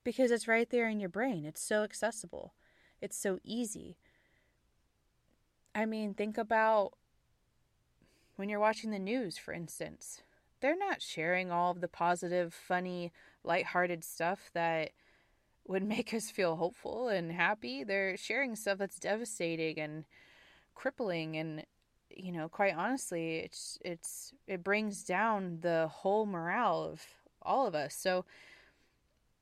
because 0.03 0.29
it's 0.29 0.49
right 0.49 0.69
there 0.69 0.89
in 0.89 0.99
your 0.99 1.07
brain. 1.07 1.45
It's 1.45 1.63
so 1.63 1.83
accessible. 1.83 2.53
It's 3.01 3.17
so 3.17 3.39
easy. 3.43 3.97
I 5.73 5.85
mean, 5.85 6.13
think 6.13 6.37
about 6.37 6.93
when 8.35 8.49
you're 8.49 8.59
watching 8.59 8.91
the 8.91 8.99
news, 8.99 9.37
for 9.37 9.53
instance. 9.53 10.21
They're 10.61 10.77
not 10.77 11.01
sharing 11.01 11.51
all 11.51 11.71
of 11.71 11.81
the 11.81 11.87
positive, 11.87 12.53
funny, 12.53 13.13
lighthearted 13.43 14.03
stuff 14.03 14.49
that 14.53 14.91
would 15.67 15.83
make 15.87 16.13
us 16.13 16.29
feel 16.29 16.57
hopeful 16.57 17.07
and 17.07 17.31
happy. 17.31 17.83
They're 17.83 18.17
sharing 18.17 18.55
stuff 18.55 18.77
that's 18.77 18.99
devastating 18.99 19.79
and 19.79 20.05
crippling 20.75 21.37
and 21.37 21.65
you 22.09 22.31
know, 22.31 22.49
quite 22.49 22.75
honestly, 22.75 23.37
it's 23.37 23.77
it's 23.85 24.33
it 24.47 24.63
brings 24.63 25.03
down 25.03 25.59
the 25.61 25.87
whole 25.91 26.25
morale 26.25 26.83
of 26.83 27.05
all 27.41 27.67
of 27.67 27.75
us. 27.75 27.95
So 27.95 28.25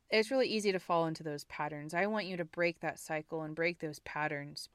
it's 0.09 0.31
really 0.31 0.47
easy 0.47 0.71
to 0.71 0.79
fall 0.79 1.05
into 1.05 1.23
those 1.23 1.43
patterns. 1.45 1.93
I 1.93 2.05
want 2.07 2.25
you 2.25 2.37
to 2.37 2.45
break 2.45 2.79
that 2.79 2.99
cycle 2.99 3.41
and 3.41 3.55
break 3.55 3.79
those 3.79 3.99
patterns. 3.99 4.69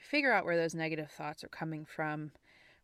Figure 0.00 0.32
out 0.32 0.44
where 0.44 0.56
those 0.56 0.74
negative 0.74 1.10
thoughts 1.10 1.44
are 1.44 1.48
coming 1.48 1.84
from, 1.84 2.32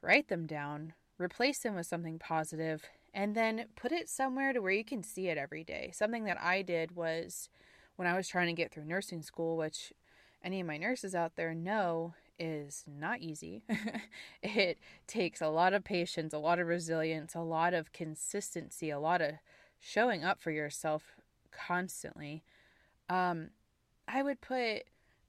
write 0.00 0.28
them 0.28 0.46
down, 0.46 0.92
replace 1.18 1.58
them 1.60 1.74
with 1.74 1.86
something 1.86 2.18
positive, 2.18 2.84
and 3.12 3.34
then 3.34 3.66
put 3.76 3.92
it 3.92 4.08
somewhere 4.08 4.52
to 4.52 4.60
where 4.60 4.72
you 4.72 4.84
can 4.84 5.02
see 5.02 5.28
it 5.28 5.38
every 5.38 5.64
day. 5.64 5.90
Something 5.92 6.24
that 6.24 6.40
I 6.40 6.62
did 6.62 6.96
was 6.96 7.48
when 7.96 8.08
I 8.08 8.16
was 8.16 8.28
trying 8.28 8.48
to 8.48 8.60
get 8.60 8.72
through 8.72 8.84
nursing 8.84 9.22
school, 9.22 9.56
which 9.56 9.92
any 10.42 10.60
of 10.60 10.66
my 10.66 10.76
nurses 10.76 11.14
out 11.14 11.36
there 11.36 11.54
know 11.54 12.14
is 12.38 12.84
not 12.86 13.20
easy. 13.20 13.62
it 14.42 14.78
takes 15.06 15.40
a 15.40 15.48
lot 15.48 15.72
of 15.72 15.84
patience, 15.84 16.34
a 16.34 16.38
lot 16.38 16.58
of 16.58 16.66
resilience, 16.66 17.34
a 17.34 17.40
lot 17.40 17.74
of 17.74 17.92
consistency, 17.92 18.90
a 18.90 18.98
lot 18.98 19.20
of 19.20 19.34
showing 19.80 20.24
up 20.24 20.40
for 20.40 20.50
yourself 20.50 21.14
constantly, 21.54 22.42
um, 23.08 23.50
I 24.06 24.22
would 24.22 24.40
put 24.40 24.84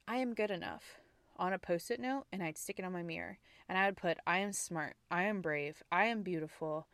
I 0.08 0.16
am 0.16 0.34
good 0.34 0.50
enough 0.50 0.98
on 1.36 1.52
a 1.52 1.58
post 1.58 1.90
it 1.90 2.00
note 2.00 2.24
and 2.32 2.42
I'd 2.42 2.58
stick 2.58 2.78
it 2.78 2.84
on 2.84 2.92
my 2.92 3.02
mirror. 3.02 3.38
And 3.68 3.76
I 3.76 3.86
would 3.86 3.96
put 3.96 4.18
I 4.26 4.38
am 4.38 4.52
smart, 4.52 4.96
I 5.10 5.24
am 5.24 5.40
brave, 5.40 5.82
I 5.90 6.06
am 6.06 6.22
beautiful, 6.22 6.86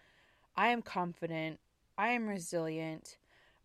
I 0.56 0.68
am 0.68 0.80
confident, 0.80 1.60
I 1.98 2.08
am 2.08 2.28
resilient, 2.28 3.18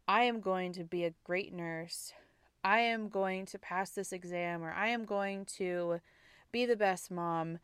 I 0.07 0.23
am 0.23 0.41
going 0.41 0.73
to 0.73 0.83
be 0.83 1.05
a 1.05 1.13
great 1.23 1.53
nurse, 1.53 2.11
I 2.63 2.79
am 2.79 3.07
going 3.07 3.45
to 3.47 3.59
pass 3.59 3.91
this 3.91 4.11
exam, 4.11 4.61
or 4.61 4.73
I 4.73 4.89
am 4.89 5.05
going 5.05 5.45
to 5.57 6.01
be 6.51 6.65
the 6.65 6.75
best 6.75 7.09
mom. 7.09 7.59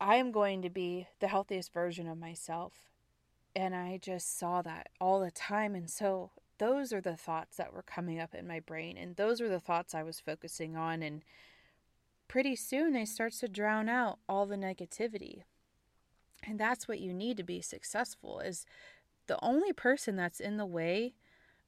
I 0.00 0.16
am 0.16 0.32
going 0.32 0.62
to 0.62 0.70
be 0.70 1.08
the 1.20 1.28
healthiest 1.28 1.72
version 1.72 2.08
of 2.08 2.18
myself. 2.18 2.72
And 3.54 3.74
I 3.74 3.98
just 3.98 4.38
saw 4.38 4.62
that 4.62 4.88
all 5.00 5.20
the 5.20 5.30
time. 5.30 5.74
And 5.74 5.90
so 5.90 6.30
those 6.58 6.92
are 6.92 7.00
the 7.00 7.16
thoughts 7.16 7.56
that 7.56 7.72
were 7.72 7.82
coming 7.82 8.18
up 8.18 8.34
in 8.34 8.46
my 8.46 8.60
brain. 8.60 8.96
And 8.96 9.16
those 9.16 9.40
were 9.40 9.48
the 9.48 9.60
thoughts 9.60 9.94
I 9.94 10.02
was 10.02 10.20
focusing 10.20 10.76
on. 10.76 11.02
And 11.02 11.22
pretty 12.28 12.56
soon 12.56 12.92
they 12.92 13.04
starts 13.04 13.40
to 13.40 13.48
drown 13.48 13.88
out 13.88 14.18
all 14.28 14.46
the 14.46 14.56
negativity. 14.56 15.42
And 16.44 16.58
that's 16.58 16.88
what 16.88 17.00
you 17.00 17.12
need 17.12 17.36
to 17.36 17.42
be 17.42 17.60
successful 17.60 18.40
is 18.40 18.64
the 19.26 19.38
only 19.44 19.72
person 19.72 20.16
that's 20.16 20.40
in 20.40 20.56
the 20.56 20.66
way 20.66 21.14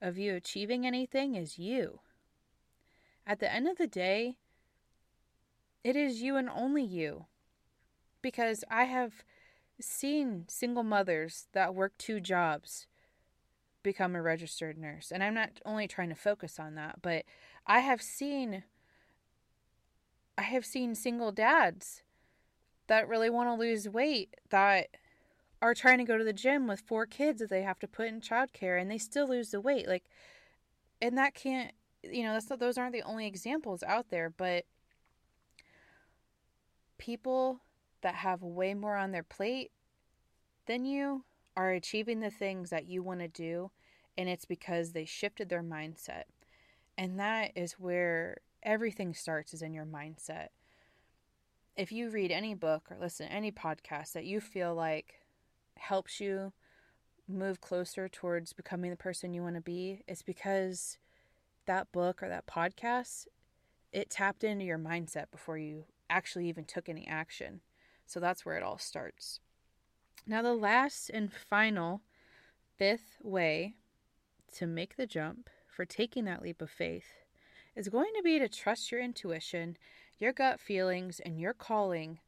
of 0.01 0.19
you 0.19 0.35
achieving 0.35 0.87
anything 0.87 1.35
is 1.35 1.59
you. 1.59 2.01
At 3.27 3.41
the 3.41 3.53
end 3.53 3.69
of 3.69 3.79
the 3.79 3.87
day, 3.87 4.37
it 5.83 5.97
is 5.97 6.23
you 6.23 6.37
and 6.37 6.49
only 6.49 6.83
you. 6.83 7.27
Because 8.23 8.65
I 8.71 8.85
have 8.85 9.23
seen 9.81 10.45
single 10.49 10.83
mothers 10.83 11.49
that 11.53 11.75
work 11.75 11.97
two 11.99 12.21
jobs 12.21 12.87
become 13.83 14.17
a 14.17 14.23
registered 14.23 14.79
nurse. 14.79 15.13
And 15.13 15.23
I'm 15.23 15.35
not 15.35 15.61
only 15.65 15.87
trying 15.87 16.09
to 16.09 16.15
focus 16.15 16.59
on 16.59 16.75
that, 16.75 17.01
but 17.03 17.25
I 17.67 17.81
have 17.81 18.03
seen 18.03 18.65
I 20.37 20.43
have 20.43 20.67
seen 20.67 20.97
single 20.97 21.31
dads 21.31 22.03
that 22.89 23.09
really 23.09 23.31
want 23.31 23.49
to 23.49 23.55
lose 23.55 23.89
weight 23.89 24.35
that 24.51 24.89
are 25.63 25.75
trying 25.75 25.99
to 25.99 26.05
go 26.05 26.19
to 26.19 26.25
the 26.25 26.33
gym 26.33 26.67
with 26.67 26.81
four 26.81 27.07
kids 27.07 27.41
that 27.41 27.51
they 27.51 27.63
have 27.63 27.79
to 27.79 27.87
put 27.87 28.09
in 28.09 28.21
childcare 28.21 28.81
and 28.81 28.91
they 28.91 28.99
still 28.99 29.29
lose 29.29 29.51
the 29.51 29.61
weight 29.61 29.87
like 29.87 30.05
and 31.01 31.17
that 31.17 31.35
can't 31.35 31.73
you 32.03 32.23
know 32.23 32.33
that's 32.33 32.51
not, 32.51 32.59
those 32.59 32.77
aren't 32.77 32.93
the 32.93 33.03
only 33.03 33.27
examples 33.27 33.83
out 33.85 34.11
there 34.11 34.29
but 34.29 34.67
people 36.99 37.61
that 38.05 38.15
have 38.17 38.43
way 38.43 38.75
more 38.75 38.97
on 38.97 39.11
their 39.11 39.25
plate 39.25 39.73
than 40.67 40.85
you 40.85 41.25
are 41.57 41.73
achieving 41.73 42.21
the 42.21 42.31
things 42.31 42.71
that 42.71 42.87
you 42.87 43.03
want 43.03 43.21
to 43.21 43.29
do, 43.29 43.71
and 44.17 44.29
it's 44.29 44.45
because 44.45 44.93
they 44.93 45.05
shifted 45.05 45.49
their 45.49 45.63
mindset. 45.63 46.25
And 46.97 47.19
that 47.19 47.51
is 47.57 47.73
where 47.73 48.39
everything 48.63 49.15
starts 49.15 49.53
is 49.53 49.63
in 49.63 49.75
your 49.75 49.85
mindset. 49.85 50.49
If 51.77 51.91
you 51.91 52.09
read 52.09 52.31
any 52.31 52.55
book 52.55 52.89
or 52.91 52.97
listen 53.01 53.27
to 53.27 53.33
any 53.33 53.51
podcast 53.51 54.13
that 54.13 54.25
you 54.25 54.41
feel 54.41 54.75
like 54.75 55.21
helps 55.77 56.21
you 56.21 56.53
move 57.27 57.61
closer 57.61 58.09
towards 58.09 58.53
becoming 58.53 58.91
the 58.91 58.97
person 58.97 59.35
you 59.35 59.43
want 59.43 59.57
to 59.57 59.61
be, 59.61 60.03
it's 60.07 60.23
because 60.23 60.99
that 61.67 61.91
book 61.91 62.23
or 62.23 62.29
that 62.29 62.47
podcast 62.47 63.27
it 63.95 64.11
tapped 64.11 64.45
into 64.45 64.65
your 64.65 64.79
mindset 64.79 65.31
before 65.31 65.57
you 65.57 65.85
actually 66.11 66.49
even 66.49 66.65
took 66.65 66.89
any 66.89 67.07
action. 67.07 67.61
So 68.07 68.21
that's 68.21 68.45
where 68.45 68.57
it 68.57 68.63
all 68.63 68.79
starts. 68.79 69.41
Now, 70.27 70.43
the 70.43 70.55
last 70.55 71.11
and 71.11 71.31
final 71.33 72.03
fifth 72.79 73.19
way 73.23 73.75
to 74.57 74.67
make 74.67 74.97
the 74.97 75.07
jump 75.07 75.51
for 75.67 75.85
taking 75.85 76.25
that 76.25 76.43
leap 76.43 76.63
of 76.63 76.71
faith 76.71 77.13
is 77.77 77.89
going 77.89 78.13
to 78.17 78.23
be 78.23 78.39
to 78.39 78.49
trust 78.49 78.91
your 78.91 79.01
intuition, 79.01 79.77
your 80.19 80.33
gut 80.33 80.61
feelings, 80.61 81.21
and 81.21 81.41
your 81.41 81.53
calling 81.53 82.21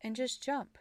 and 0.00 0.14
just 0.14 0.42
jump. 0.42 0.78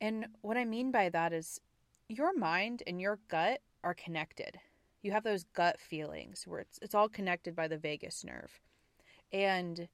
And 0.00 0.26
what 0.42 0.56
I 0.56 0.64
mean 0.64 0.90
by 0.90 1.08
that 1.08 1.32
is 1.32 1.60
your 2.08 2.36
mind 2.36 2.82
and 2.86 3.00
your 3.00 3.18
gut 3.28 3.60
are 3.82 3.94
connected. 3.94 4.60
You 5.02 5.12
have 5.12 5.24
those 5.24 5.44
gut 5.54 5.80
feelings 5.80 6.44
where 6.46 6.60
it's, 6.60 6.78
it's 6.82 6.94
all 6.94 7.08
connected 7.08 7.56
by 7.56 7.68
the 7.68 7.78
vagus 7.78 8.22
nerve. 8.24 8.60
And 9.32 9.88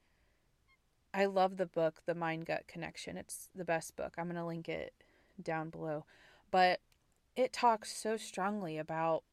I 1.13 1.25
love 1.25 1.57
the 1.57 1.67
book, 1.67 2.03
The 2.07 2.15
Mind 2.15 2.47
Gut 2.47 2.67
Connection. 2.69 3.17
It's 3.17 3.49
the 3.55 3.65
best 3.65 3.97
book. 3.97 4.15
I'm 4.17 4.27
going 4.27 4.37
to 4.37 4.45
link 4.45 4.69
it 4.69 4.95
down 5.43 5.71
below. 5.71 6.05
But 6.51 6.81
it 7.37 7.53
talks 7.53 7.97
so 7.97 8.17
strongly 8.17 8.79
about 8.79 9.25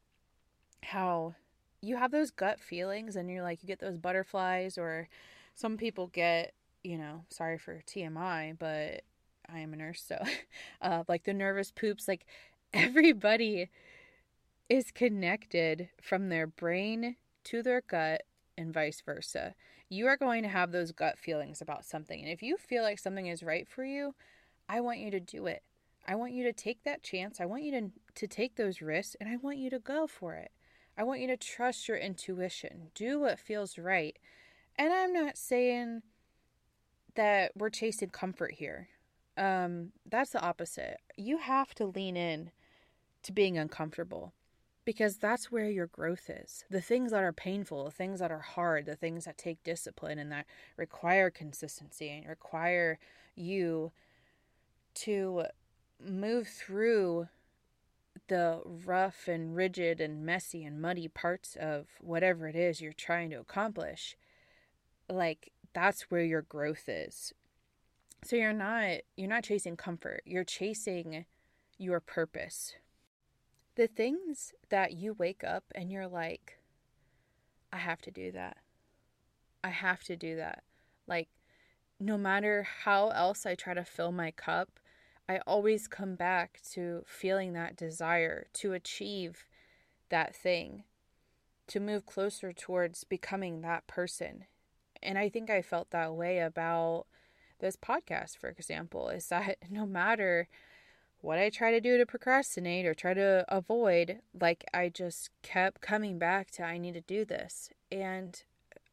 how 0.84 1.36
you 1.82 1.98
have 1.98 2.12
those 2.12 2.32
gut 2.32 2.60
feelings 2.60 3.16
and 3.16 3.30
you're 3.30 3.44
like, 3.44 3.62
you 3.62 3.68
get 3.68 3.80
those 3.80 3.98
butterflies, 3.98 4.78
or 4.78 5.08
some 5.56 5.78
people 5.78 6.08
get, 6.08 6.54
you 6.84 6.98
know, 6.98 7.26
sorry 7.30 7.58
for 7.58 7.82
TMI, 7.86 8.58
but 8.58 9.04
I 9.52 9.60
am 9.60 9.74
a 9.74 9.78
nurse, 9.78 10.04
so 10.08 10.24
uh, 10.82 11.04
like 11.08 11.24
the 11.24 11.34
nervous 11.34 11.72
poops. 11.72 12.08
Like 12.08 12.26
everybody 12.74 13.70
is 14.70 14.92
connected 14.92 15.90
from 16.02 16.30
their 16.30 16.48
brain 16.48 17.16
to 17.46 17.64
their 17.64 17.82
gut 17.82 18.24
and 18.58 18.74
vice 18.74 19.02
versa. 19.06 19.56
You 19.90 20.08
are 20.08 20.18
going 20.18 20.44
to 20.44 20.50
have 20.50 20.72
those 20.72 20.92
gut 20.92 21.18
feelings 21.18 21.62
about 21.62 21.86
something. 21.86 22.22
And 22.22 22.30
if 22.30 22.44
you 22.44 22.58
feel 22.58 22.84
like 22.84 23.00
something 23.00 23.28
is 23.28 23.44
right 23.44 23.68
for 23.68 23.86
you, 23.86 24.16
I 24.68 24.82
want 24.82 25.00
you 25.00 25.12
to 25.12 25.20
do 25.20 25.48
it. 25.48 25.64
I 26.08 26.16
want 26.16 26.34
you 26.34 26.44
to 26.44 26.54
take 26.54 26.84
that 26.84 27.04
chance. 27.04 27.40
I 27.40 27.46
want 27.46 27.64
you 27.64 27.72
to, 27.72 27.92
to 28.16 28.28
take 28.28 28.56
those 28.56 28.82
risks 28.82 29.16
and 29.20 29.30
I 29.30 29.38
want 29.38 29.58
you 29.58 29.70
to 29.70 29.80
go 29.80 30.08
for 30.08 30.36
it. 30.36 30.52
I 30.98 31.04
want 31.04 31.22
you 31.22 31.28
to 31.28 31.38
trust 31.38 31.88
your 31.88 31.98
intuition. 31.98 32.88
Do 32.96 33.20
what 33.20 33.40
feels 33.40 33.78
right. 33.78 34.18
And 34.78 34.92
I'm 34.94 35.14
not 35.14 35.38
saying 35.38 36.02
that 37.16 37.52
we're 37.56 37.70
chasing 37.70 38.10
comfort 38.10 38.54
here. 38.54 38.90
Um, 39.38 39.92
that's 40.10 40.32
the 40.32 40.42
opposite. 40.42 40.98
You 41.16 41.38
have 41.38 41.76
to 41.76 41.86
lean 41.86 42.18
in 42.18 42.52
to 43.24 43.32
being 43.32 43.58
uncomfortable 43.58 44.34
because 44.88 45.18
that's 45.18 45.52
where 45.52 45.70
your 45.70 45.88
growth 45.88 46.30
is. 46.30 46.64
The 46.70 46.80
things 46.80 47.12
that 47.12 47.22
are 47.22 47.34
painful, 47.34 47.84
the 47.84 47.92
things 47.92 48.22
that 48.22 48.32
are 48.32 48.40
hard, 48.40 48.86
the 48.86 48.96
things 48.96 49.26
that 49.26 49.38
take 49.38 49.62
discipline 49.62 50.18
and 50.18 50.32
that 50.32 50.46
require 50.78 51.30
consistency 51.30 52.08
and 52.08 52.26
require 52.26 52.98
you 53.36 53.92
to 54.94 55.44
move 56.02 56.48
through 56.48 57.28
the 58.30 58.62
rough 58.64 59.28
and 59.28 59.58
rigid 59.58 60.00
and 60.00 60.26
messy 60.26 60.64
and 60.64 60.82
muddy 60.82 61.10
parts 61.10 61.58
of 61.60 61.88
whatever 62.00 62.48
it 62.48 62.56
is 62.56 62.80
you're 62.80 62.94
trying 62.94 63.30
to 63.32 63.42
accomplish. 63.42 64.16
Like 65.10 65.52
that's 65.74 66.04
where 66.04 66.24
your 66.24 66.44
growth 66.44 66.88
is. 66.88 67.34
So 68.24 68.38
you're 68.38 68.54
not 68.54 69.00
you're 69.18 69.28
not 69.28 69.44
chasing 69.44 69.76
comfort. 69.76 70.22
You're 70.26 70.46
chasing 70.46 71.26
your 71.78 72.00
purpose 72.00 72.76
the 73.78 73.88
things 73.88 74.54
that 74.70 74.94
you 74.94 75.14
wake 75.14 75.44
up 75.44 75.64
and 75.76 75.92
you're 75.92 76.08
like, 76.08 76.58
I 77.72 77.78
have 77.78 78.02
to 78.02 78.12
do 78.12 78.32
that. 78.32 78.58
I 79.64 79.70
have 79.70 80.04
to 80.06 80.18
do 80.18 80.36
that. 80.36 80.64
Like, 81.08 81.30
no 82.00 82.18
matter 82.18 82.68
how 82.84 83.10
else 83.10 83.46
I 83.46 83.54
try 83.54 83.76
to 83.76 83.86
fill 83.86 84.12
my 84.12 84.32
cup, 84.32 84.80
I 85.30 85.40
always 85.46 85.88
come 85.88 86.16
back 86.16 86.60
to 86.72 87.04
feeling 87.06 87.54
that 87.54 87.76
desire 87.76 88.48
to 88.54 88.74
achieve 88.74 89.46
that 90.10 90.36
thing, 90.36 90.84
to 91.68 91.80
move 91.80 92.08
closer 92.08 92.52
towards 92.52 93.04
becoming 93.04 93.62
that 93.62 93.86
person. 93.86 94.46
And 95.04 95.20
I 95.20 95.30
think 95.30 95.52
I 95.52 95.62
felt 95.62 95.92
that 95.92 96.16
way 96.16 96.40
about 96.40 97.06
this 97.60 97.76
podcast, 97.76 98.38
for 98.38 98.50
example, 98.50 99.10
is 99.10 99.28
that 99.28 99.58
no 99.70 99.86
matter 99.86 100.48
what 101.22 101.40
I 101.40 101.50
try 101.50 101.72
to 101.72 101.82
do 101.82 101.98
to 101.98 102.06
procrastinate 102.06 102.86
or 102.86 102.94
try 102.94 103.14
to 103.14 103.46
avoid, 103.48 104.20
like 104.40 104.66
I 104.74 104.90
just 104.90 105.30
kept 105.42 105.82
coming 105.82 106.20
back 106.20 106.52
to 106.52 106.64
I 106.64 106.78
need 106.78 106.94
to 106.94 107.02
do 107.02 107.26
this. 107.26 107.70
And 107.92 108.42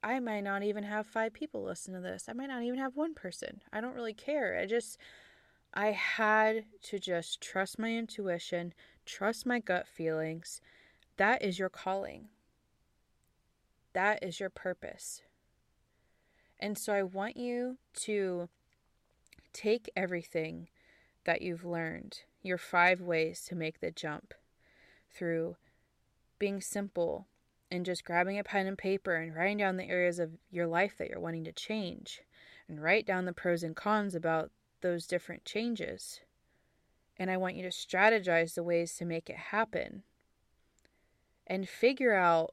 I 0.03 0.21
might 0.21 0.43
not 0.43 0.63
even 0.63 0.85
have 0.85 1.07
five 1.07 1.33
people 1.33 1.65
listen 1.65 1.95
to 1.95 2.01
this. 2.01 2.27
I 2.29 2.33
might 2.33 2.49
not 2.49 2.63
even 2.63 2.79
have 2.79 2.97
one 2.97 3.15
person. 3.15 3.63
I 3.73 3.81
don't 3.81 3.95
really 3.95 4.15
care. 4.15 4.59
I 4.61 4.67
just 4.67 4.99
I 5.73 5.89
had 5.89 6.65
to 6.83 6.99
just 6.99 7.41
trust 7.41 7.79
my 7.79 7.93
intuition, 7.93 8.75
trust 9.05 9.45
my 9.45 9.59
gut 9.59 9.89
feelings. 9.89 10.61
That 11.17 11.43
is 11.43 11.59
your 11.59 11.69
calling. 11.69 12.29
That 13.93 14.23
is 14.23 14.41
your 14.41 14.51
purpose. 14.51 15.23
And 16.61 16.79
so 16.79 16.93
I 16.93 17.03
want 17.03 17.37
you 17.37 17.79
to 18.03 18.49
take 19.53 19.91
everything 19.97 20.69
that 21.25 21.43
you've 21.43 21.65
learned, 21.65 22.21
your 22.43 22.59
five 22.59 23.01
ways 23.01 23.45
to 23.49 23.55
make 23.55 23.81
the 23.81 23.91
jump 23.91 24.35
through 25.11 25.57
being 26.39 26.61
simple 26.61 27.27
and 27.71 27.87
just 27.87 28.05
grabbing 28.05 28.39
a 28.39 28.45
pen 28.45 28.67
and 28.67 28.79
paper 28.79 29.15
and 29.17 29.35
writing 29.35 29.59
down 29.59 29.77
the 29.77 29.89
areas 29.89 30.19
of 30.19 30.33
your 30.51 30.67
life 30.67 30.97
that 30.99 31.09
you're 31.09 31.21
wanting 31.21 31.45
to 31.45 31.53
change 31.53 32.23
and 32.69 32.83
write 32.83 33.07
down 33.07 33.25
the 33.25 33.33
pros 33.33 33.63
and 33.63 33.77
cons 33.77 34.15
about 34.15 34.51
those 34.81 35.07
different 35.07 35.45
changes. 35.45 36.21
And 37.19 37.31
I 37.31 37.37
want 37.37 37.57
you 37.57 37.63
to 37.63 37.69
strategize 37.69 38.55
the 38.55 38.63
ways 38.63 38.95
to 38.97 39.05
make 39.05 39.31
it 39.31 39.37
happen 39.37 40.03
and 41.47 41.69
figure 41.69 42.15
out 42.15 42.51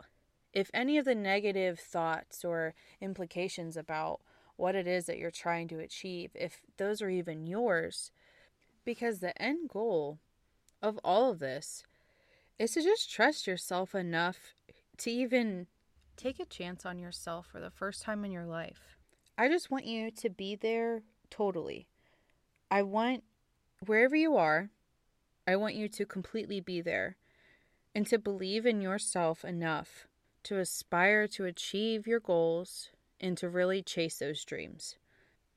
if 0.53 0.69
any 0.73 0.97
of 0.97 1.05
the 1.05 1.15
negative 1.15 1.79
thoughts 1.79 2.43
or 2.43 2.73
implications 2.99 3.77
about 3.77 4.21
what 4.57 4.75
it 4.75 4.87
is 4.87 5.05
that 5.05 5.17
you're 5.17 5.31
trying 5.31 5.67
to 5.69 5.79
achieve, 5.79 6.31
if 6.35 6.61
those 6.77 7.01
are 7.01 7.09
even 7.09 7.47
yours, 7.47 8.11
because 8.85 9.19
the 9.19 9.39
end 9.41 9.69
goal 9.69 10.19
of 10.81 10.99
all 11.03 11.29
of 11.29 11.39
this 11.39 11.83
is 12.57 12.73
to 12.73 12.81
just 12.81 13.11
trust 13.11 13.47
yourself 13.47 13.95
enough 13.95 14.55
to 14.97 15.11
even 15.11 15.67
take 16.15 16.39
a 16.39 16.45
chance 16.45 16.85
on 16.85 16.99
yourself 16.99 17.47
for 17.47 17.59
the 17.59 17.71
first 17.71 18.03
time 18.03 18.23
in 18.23 18.31
your 18.31 18.45
life. 18.45 18.97
I 19.37 19.47
just 19.47 19.71
want 19.71 19.85
you 19.85 20.11
to 20.11 20.29
be 20.29 20.55
there 20.55 21.03
totally. 21.29 21.87
I 22.69 22.83
want 22.83 23.23
wherever 23.85 24.15
you 24.15 24.37
are, 24.37 24.69
I 25.47 25.55
want 25.55 25.75
you 25.75 25.87
to 25.89 26.05
completely 26.05 26.59
be 26.59 26.81
there 26.81 27.17
and 27.95 28.05
to 28.07 28.17
believe 28.17 28.65
in 28.65 28.81
yourself 28.81 29.43
enough 29.43 30.07
to 30.43 30.59
aspire 30.59 31.27
to 31.27 31.45
achieve 31.45 32.07
your 32.07 32.19
goals 32.19 32.89
and 33.19 33.37
to 33.37 33.49
really 33.49 33.81
chase 33.81 34.19
those 34.19 34.43
dreams. 34.43 34.95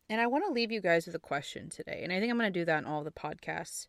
And 0.09 0.21
I 0.21 0.27
want 0.27 0.45
to 0.47 0.53
leave 0.53 0.71
you 0.71 0.81
guys 0.81 1.07
with 1.07 1.15
a 1.15 1.21
question 1.21 1.71
today. 1.71 2.01
And 2.03 2.13
I 2.13 2.21
think 2.21 2.31
I'm 2.31 2.39
going 2.39 2.53
to 2.53 2.61
do 2.61 2.65
that 2.67 2.79
in 2.79 2.85
all 2.85 3.03
the 3.03 3.11
podcasts. 3.11 3.87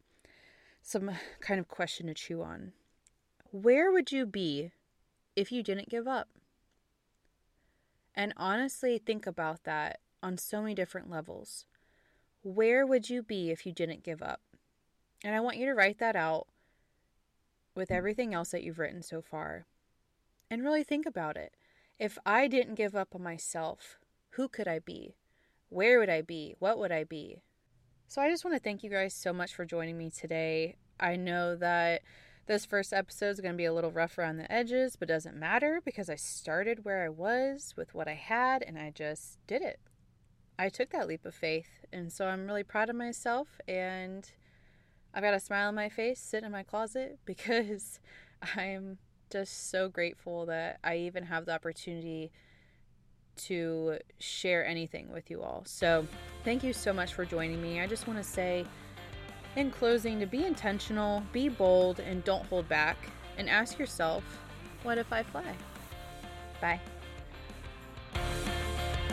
Some 0.81 1.11
kind 1.41 1.59
of 1.59 1.67
question 1.67 2.07
to 2.07 2.13
chew 2.13 2.41
on. 2.41 2.71
Where 3.51 3.91
would 3.91 4.11
you 4.11 4.25
be 4.25 4.71
if 5.35 5.51
you 5.51 5.61
didn't 5.63 5.89
give 5.89 6.07
up? 6.07 6.29
And 8.15 8.33
honestly, 8.37 8.97
think 8.97 9.27
about 9.27 9.63
that 9.65 9.99
on 10.23 10.37
so 10.37 10.61
many 10.61 10.73
different 10.73 11.09
levels. 11.09 11.65
Where 12.43 12.85
would 12.85 13.09
you 13.09 13.21
be 13.21 13.51
if 13.51 13.65
you 13.65 13.73
didn't 13.73 14.03
give 14.03 14.21
up? 14.21 14.41
And 15.23 15.35
I 15.35 15.39
want 15.41 15.57
you 15.57 15.65
to 15.65 15.73
write 15.73 15.97
that 15.99 16.15
out 16.15 16.47
with 17.75 17.91
everything 17.91 18.33
else 18.33 18.51
that 18.51 18.63
you've 18.63 18.79
written 18.79 19.01
so 19.01 19.21
far. 19.21 19.65
And 20.49 20.63
really 20.63 20.83
think 20.83 21.05
about 21.05 21.35
it. 21.35 21.53
If 21.99 22.17
I 22.25 22.47
didn't 22.47 22.75
give 22.75 22.95
up 22.95 23.15
on 23.15 23.23
myself, 23.23 23.99
who 24.31 24.47
could 24.47 24.67
I 24.67 24.79
be? 24.79 25.15
Where 25.75 25.99
would 25.99 26.09
I 26.09 26.21
be? 26.21 26.55
What 26.59 26.79
would 26.79 26.93
I 26.93 27.03
be? 27.03 27.41
So 28.07 28.21
I 28.21 28.29
just 28.29 28.45
want 28.45 28.55
to 28.55 28.61
thank 28.61 28.81
you 28.81 28.89
guys 28.89 29.13
so 29.13 29.33
much 29.33 29.53
for 29.53 29.65
joining 29.65 29.97
me 29.97 30.09
today. 30.09 30.77
I 31.01 31.17
know 31.17 31.57
that 31.57 32.01
this 32.47 32.65
first 32.65 32.93
episode 32.93 33.31
is 33.31 33.41
going 33.41 33.55
to 33.55 33.57
be 33.57 33.65
a 33.65 33.73
little 33.73 33.91
rough 33.91 34.17
around 34.17 34.37
the 34.37 34.49
edges, 34.49 34.95
but 34.95 35.09
doesn't 35.09 35.35
matter 35.35 35.81
because 35.83 36.09
I 36.09 36.15
started 36.15 36.85
where 36.85 37.03
I 37.03 37.09
was 37.09 37.73
with 37.75 37.93
what 37.93 38.07
I 38.07 38.13
had 38.13 38.63
and 38.63 38.79
I 38.79 38.91
just 38.91 39.37
did 39.47 39.61
it. 39.61 39.81
I 40.57 40.69
took 40.69 40.91
that 40.91 41.09
leap 41.09 41.25
of 41.25 41.35
faith, 41.35 41.83
and 41.91 42.09
so 42.09 42.27
I'm 42.27 42.47
really 42.47 42.63
proud 42.63 42.89
of 42.89 42.95
myself 42.95 43.59
and 43.67 44.31
I've 45.13 45.23
got 45.23 45.33
a 45.33 45.41
smile 45.41 45.67
on 45.67 45.75
my 45.75 45.89
face 45.89 46.21
sitting 46.21 46.45
in 46.45 46.53
my 46.53 46.63
closet 46.63 47.19
because 47.25 47.99
I'm 48.55 48.99
just 49.29 49.69
so 49.69 49.89
grateful 49.89 50.45
that 50.45 50.79
I 50.85 50.95
even 50.99 51.25
have 51.25 51.45
the 51.45 51.53
opportunity 51.53 52.31
to 53.37 53.99
share 54.19 54.65
anything 54.65 55.11
with 55.11 55.29
you 55.29 55.41
all. 55.41 55.63
So, 55.65 56.07
thank 56.43 56.63
you 56.63 56.73
so 56.73 56.93
much 56.93 57.13
for 57.13 57.25
joining 57.25 57.61
me. 57.61 57.81
I 57.81 57.87
just 57.87 58.07
want 58.07 58.17
to 58.19 58.23
say, 58.23 58.65
in 59.55 59.71
closing, 59.71 60.19
to 60.19 60.25
be 60.25 60.45
intentional, 60.45 61.23
be 61.31 61.49
bold, 61.49 61.99
and 61.99 62.23
don't 62.23 62.45
hold 62.45 62.67
back. 62.67 62.97
And 63.37 63.49
ask 63.49 63.77
yourself, 63.77 64.23
what 64.83 64.97
if 64.97 65.11
I 65.11 65.23
fly? 65.23 65.55
Bye. 66.61 66.79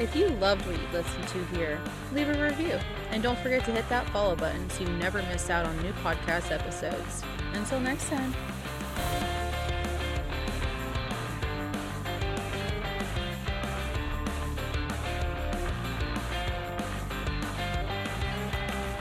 If 0.00 0.16
you 0.16 0.28
loved 0.28 0.66
what 0.66 0.76
you 0.76 0.88
listened 0.92 1.28
to 1.28 1.44
here, 1.56 1.80
leave 2.12 2.28
a 2.28 2.42
review. 2.42 2.78
And 3.10 3.22
don't 3.22 3.38
forget 3.38 3.64
to 3.66 3.72
hit 3.72 3.88
that 3.88 4.08
follow 4.10 4.34
button 4.34 4.68
so 4.70 4.82
you 4.82 4.88
never 4.94 5.22
miss 5.24 5.50
out 5.50 5.66
on 5.66 5.80
new 5.82 5.92
podcast 6.04 6.50
episodes. 6.50 7.22
Until 7.52 7.80
next 7.80 8.08
time. 8.08 9.31